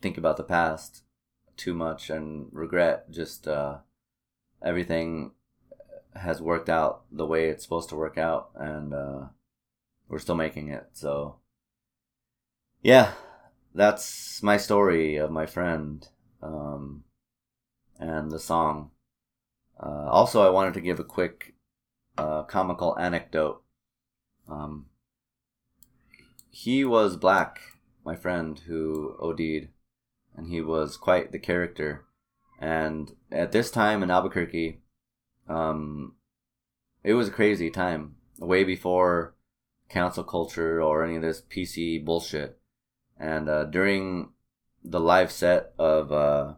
think 0.00 0.18
about 0.18 0.36
the 0.36 0.44
past 0.44 1.02
too 1.56 1.74
much 1.74 2.10
and 2.10 2.48
regret. 2.52 3.10
Just 3.10 3.48
uh, 3.48 3.78
everything 4.62 5.32
has 6.14 6.40
worked 6.40 6.68
out 6.68 7.02
the 7.10 7.26
way 7.26 7.48
it's 7.48 7.64
supposed 7.64 7.88
to 7.88 7.96
work 7.96 8.18
out, 8.18 8.50
and 8.54 8.94
uh, 8.94 9.26
we're 10.08 10.18
still 10.18 10.34
making 10.34 10.68
it. 10.68 10.86
So, 10.92 11.36
yeah, 12.82 13.12
that's 13.74 14.42
my 14.42 14.56
story 14.56 15.16
of 15.16 15.30
my 15.30 15.46
friend 15.46 16.06
um, 16.42 17.04
and 17.98 18.30
the 18.30 18.38
song. 18.38 18.90
Uh, 19.80 20.08
also, 20.08 20.42
I 20.42 20.50
wanted 20.50 20.74
to 20.74 20.80
give 20.80 21.00
a 21.00 21.04
quick 21.04 21.54
uh, 22.16 22.44
comical 22.44 22.96
anecdote. 22.98 23.62
Um, 24.48 24.86
he 26.50 26.84
was 26.84 27.16
black, 27.16 27.60
my 28.04 28.14
friend 28.14 28.58
who 28.66 29.16
OD'd, 29.20 29.68
and 30.36 30.48
he 30.48 30.60
was 30.60 30.96
quite 30.96 31.32
the 31.32 31.38
character. 31.38 32.04
And 32.60 33.12
at 33.30 33.52
this 33.52 33.70
time 33.70 34.02
in 34.02 34.10
Albuquerque, 34.10 34.80
um, 35.48 36.14
it 37.02 37.14
was 37.14 37.28
a 37.28 37.32
crazy 37.32 37.70
time, 37.70 38.16
way 38.38 38.64
before 38.64 39.34
cancel 39.88 40.24
culture 40.24 40.80
or 40.80 41.04
any 41.04 41.16
of 41.16 41.22
this 41.22 41.42
PC 41.42 42.04
bullshit. 42.04 42.58
And 43.18 43.48
uh, 43.48 43.64
during 43.64 44.30
the 44.82 45.00
live 45.00 45.30
set 45.30 45.72
of 45.78 46.12
uh, 46.12 46.54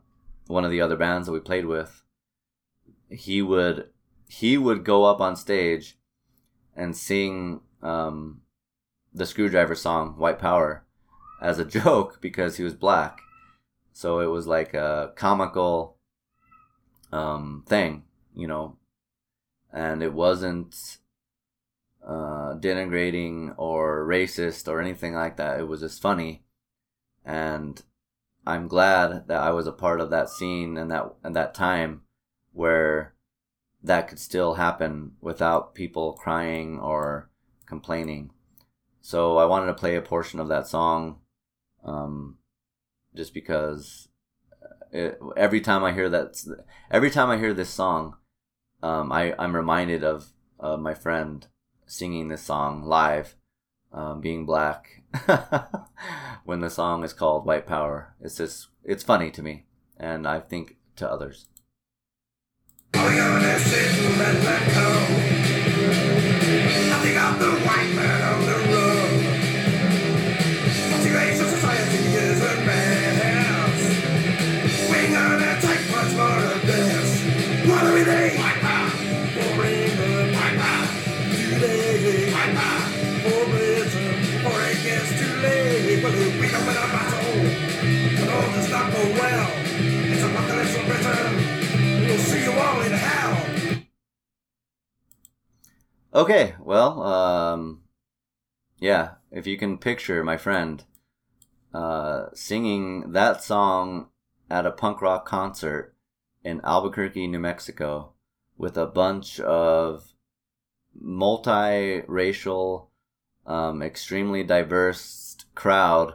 one 0.46 0.64
of 0.64 0.70
the 0.70 0.81
other 0.81 0.96
bands 0.96 1.26
that 1.26 1.33
we 1.33 1.40
played 1.40 1.66
with, 1.66 2.02
he 3.11 3.42
would 3.42 3.88
he 4.29 4.59
would 4.59 4.85
go 4.85 5.05
up 5.05 5.21
on 5.21 5.37
stage 5.37 5.99
and 6.75 6.97
sing 6.97 7.61
um, 7.83 8.42
the 9.12 9.25
Skrewdriver 9.25 9.77
song 9.77 10.14
"White 10.19 10.38
Power" 10.38 10.85
as 11.40 11.59
a 11.59 11.64
joke 11.79 12.21
because 12.21 12.57
he 12.57 12.64
was 12.64 12.75
black. 12.75 13.21
So 13.92 14.21
it 14.21 14.27
was 14.27 14.47
like 14.47 14.75
a 14.75 15.12
comical 15.16 15.97
um, 17.12 17.64
thing, 17.66 18.05
you 18.35 18.47
know, 18.47 18.77
and 19.73 20.03
it 20.03 20.12
wasn't 20.12 20.99
uh, 22.07 22.55
denigrating 22.59 23.55
or 23.57 24.07
racist 24.07 24.69
or 24.69 24.81
anything 24.81 25.14
like 25.14 25.38
that. 25.38 25.59
It 25.59 25.66
was 25.69 25.81
just 25.81 26.03
funny 26.03 26.42
and 27.27 27.83
I'm 28.47 28.69
glad 28.69 29.27
that 29.27 29.42
I 29.42 29.51
was 29.51 29.66
a 29.66 29.73
part 29.73 30.01
of 30.01 30.11
that 30.11 30.31
scene 30.31 30.79
and 30.79 30.90
that 30.92 31.12
and 31.25 31.35
that 31.35 31.53
time 31.53 32.03
where 32.57 33.14
that 33.83 34.09
could 34.09 34.19
still 34.19 34.55
happen 34.55 35.12
without 35.21 35.75
people 35.75 36.14
crying 36.14 36.79
or 36.79 37.31
complaining. 37.66 38.31
So 39.01 39.37
I 39.37 39.45
wanted 39.45 39.66
to 39.66 39.75
play 39.75 39.95
a 39.95 40.03
portion 40.03 40.40
of 40.40 40.49
that 40.49 40.66
song, 40.66 41.21
um, 41.85 42.38
just 43.14 43.35
because 43.35 44.09
it, 44.90 45.19
every 45.37 45.61
time 45.61 45.85
I 45.85 45.92
hear 45.92 46.09
that, 46.09 46.42
every 46.90 47.11
time 47.11 47.31
I 47.31 47.38
hear 47.38 47.53
this 47.53 47.71
song, 47.71 48.16
um, 48.83 49.12
I 49.12 49.35
I'm 49.38 49.55
reminded 49.55 50.03
of 50.03 50.33
uh, 50.59 50.77
my 50.77 50.95
friend 50.95 51.47
singing 51.87 52.29
this 52.29 52.42
song 52.42 52.85
live, 52.85 53.37
um, 53.92 54.21
being 54.21 54.47
black 54.47 55.03
when 56.45 56.61
the 56.61 56.71
song 56.71 57.05
is 57.05 57.12
called 57.12 57.47
White 57.47 57.66
Power. 57.66 58.14
It's 58.21 58.37
just, 58.37 58.69
it's 58.83 59.05
funny 59.05 59.31
to 59.31 59.42
me, 59.42 59.66
and 59.99 60.27
I 60.27 60.40
think 60.40 60.77
to 60.97 61.09
others. 61.09 61.47
I 63.18 63.22
think 67.02 67.16
I'm 67.16 67.38
the 67.38 67.50
white 67.66 67.86
Okay, 96.16 96.55
well, 96.59 97.02
um, 97.02 97.83
yeah, 98.79 99.16
if 99.31 99.46
you 99.46 99.59
can 99.59 99.76
picture 99.76 100.24
my 100.24 100.38
friend 100.38 100.83
uh, 101.74 102.29
singing 102.33 103.12
that 103.12 103.42
song 103.42 104.09
at 104.48 104.64
a 104.64 104.70
punk 104.70 105.02
rock 105.02 105.26
concert 105.26 105.94
in 106.42 106.62
Albuquerque, 106.64 107.26
New 107.26 107.38
Mexico, 107.38 108.14
with 108.57 108.79
a 108.79 108.87
bunch 108.87 109.40
of 109.40 110.14
multi-racial, 110.98 112.90
um, 113.44 113.83
extremely 113.83 114.42
diverse 114.42 115.37
crowd, 115.55 116.14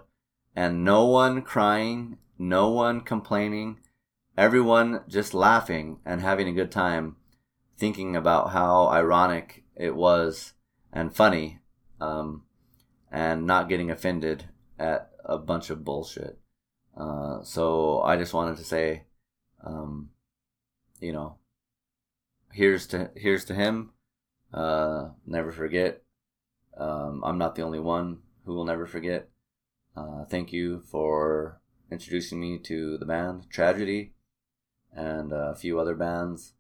and 0.56 0.84
no 0.84 1.06
one 1.06 1.44
crying, 1.44 2.18
no 2.40 2.72
one 2.72 3.02
complaining, 3.02 3.78
everyone 4.36 5.02
just 5.08 5.36
laughing 5.36 6.00
and 6.04 6.22
having 6.22 6.48
a 6.48 6.54
good 6.54 6.72
time, 6.72 7.18
thinking 7.78 8.16
about 8.16 8.50
how 8.50 8.88
ironic 8.88 9.62
it 9.76 9.96
was 9.96 10.54
and 10.94 11.16
funny, 11.16 11.60
um, 12.00 12.44
and 13.12 13.46
not 13.46 13.70
getting 13.70 13.92
offended 13.92 14.46
at 14.78 15.12
a 15.24 15.38
bunch 15.38 15.70
of 15.70 15.84
bullshit. 15.84 16.40
Uh, 16.96 17.42
so 17.44 18.02
I 18.02 18.18
just 18.18 18.34
wanted 18.34 18.58
to 18.58 18.64
say, 18.64 19.04
um, 19.64 20.10
you 21.00 21.14
know, 21.14 21.38
here's 22.52 22.88
to 22.88 23.12
here's 23.16 23.46
to 23.46 23.54
him. 23.54 23.92
Uh, 24.54 25.10
never 25.26 25.52
forget. 25.52 26.02
Um, 26.78 27.24
I'm 27.24 27.38
not 27.38 27.56
the 27.56 27.62
only 27.62 27.80
one 27.80 28.20
who 28.46 28.54
will 28.54 28.66
never 28.66 28.86
forget. 28.86 29.30
Uh, 29.96 30.26
thank 30.26 30.52
you 30.52 30.82
for 30.82 31.62
introducing 31.92 32.40
me 32.40 32.58
to 32.60 32.98
the 32.98 33.06
band 33.06 33.50
Tragedy 33.50 34.14
and 34.94 35.32
a 35.32 35.56
few 35.56 35.80
other 35.80 35.96
bands, 35.96 36.54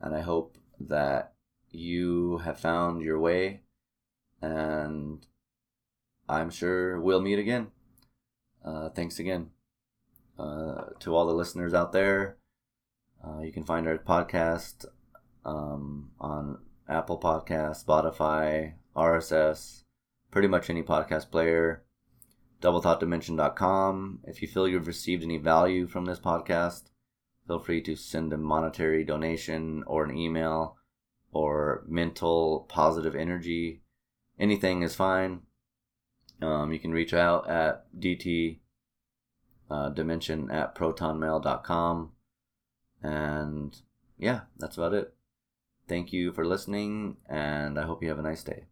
and 0.00 0.14
I 0.14 0.20
hope 0.20 0.58
that 0.78 1.33
you 1.74 2.38
have 2.38 2.60
found 2.60 3.02
your 3.02 3.18
way, 3.18 3.60
and 4.40 5.26
I'm 6.28 6.50
sure 6.50 7.00
we'll 7.00 7.20
meet 7.20 7.38
again. 7.38 7.68
Uh, 8.64 8.88
thanks 8.88 9.18
again 9.18 9.50
uh, 10.38 10.86
to 11.00 11.14
all 11.14 11.26
the 11.26 11.34
listeners 11.34 11.74
out 11.74 11.92
there. 11.92 12.38
Uh, 13.24 13.40
you 13.40 13.52
can 13.52 13.64
find 13.64 13.86
our 13.86 13.98
podcast 13.98 14.86
um, 15.44 16.10
on 16.20 16.58
Apple 16.88 17.18
Podcast, 17.18 17.84
Spotify, 17.84 18.74
RSS, 18.96 19.82
pretty 20.30 20.48
much 20.48 20.70
any 20.70 20.82
podcast 20.82 21.30
player. 21.30 21.84
DoubleThoughtDimension.com. 22.62 24.20
If 24.24 24.40
you 24.40 24.48
feel 24.48 24.66
you've 24.66 24.86
received 24.86 25.22
any 25.22 25.36
value 25.36 25.86
from 25.86 26.06
this 26.06 26.18
podcast, 26.18 26.84
feel 27.46 27.58
free 27.58 27.82
to 27.82 27.94
send 27.94 28.32
a 28.32 28.38
monetary 28.38 29.04
donation 29.04 29.84
or 29.86 30.04
an 30.04 30.16
email 30.16 30.78
or 31.34 31.84
mental 31.86 32.64
positive 32.68 33.14
energy. 33.14 33.82
Anything 34.38 34.82
is 34.82 34.94
fine. 34.94 35.42
Um, 36.40 36.72
you 36.72 36.78
can 36.78 36.92
reach 36.92 37.12
out 37.12 37.48
at 37.48 37.84
DT 37.98 38.60
uh, 39.70 39.90
dimension 39.90 40.50
at 40.50 40.74
protonmail.com. 40.74 42.12
And 43.02 43.76
yeah, 44.18 44.42
that's 44.58 44.76
about 44.76 44.94
it. 44.94 45.14
Thank 45.86 46.12
you 46.12 46.32
for 46.32 46.46
listening, 46.46 47.18
and 47.28 47.78
I 47.78 47.82
hope 47.82 48.02
you 48.02 48.08
have 48.08 48.18
a 48.18 48.22
nice 48.22 48.42
day. 48.42 48.64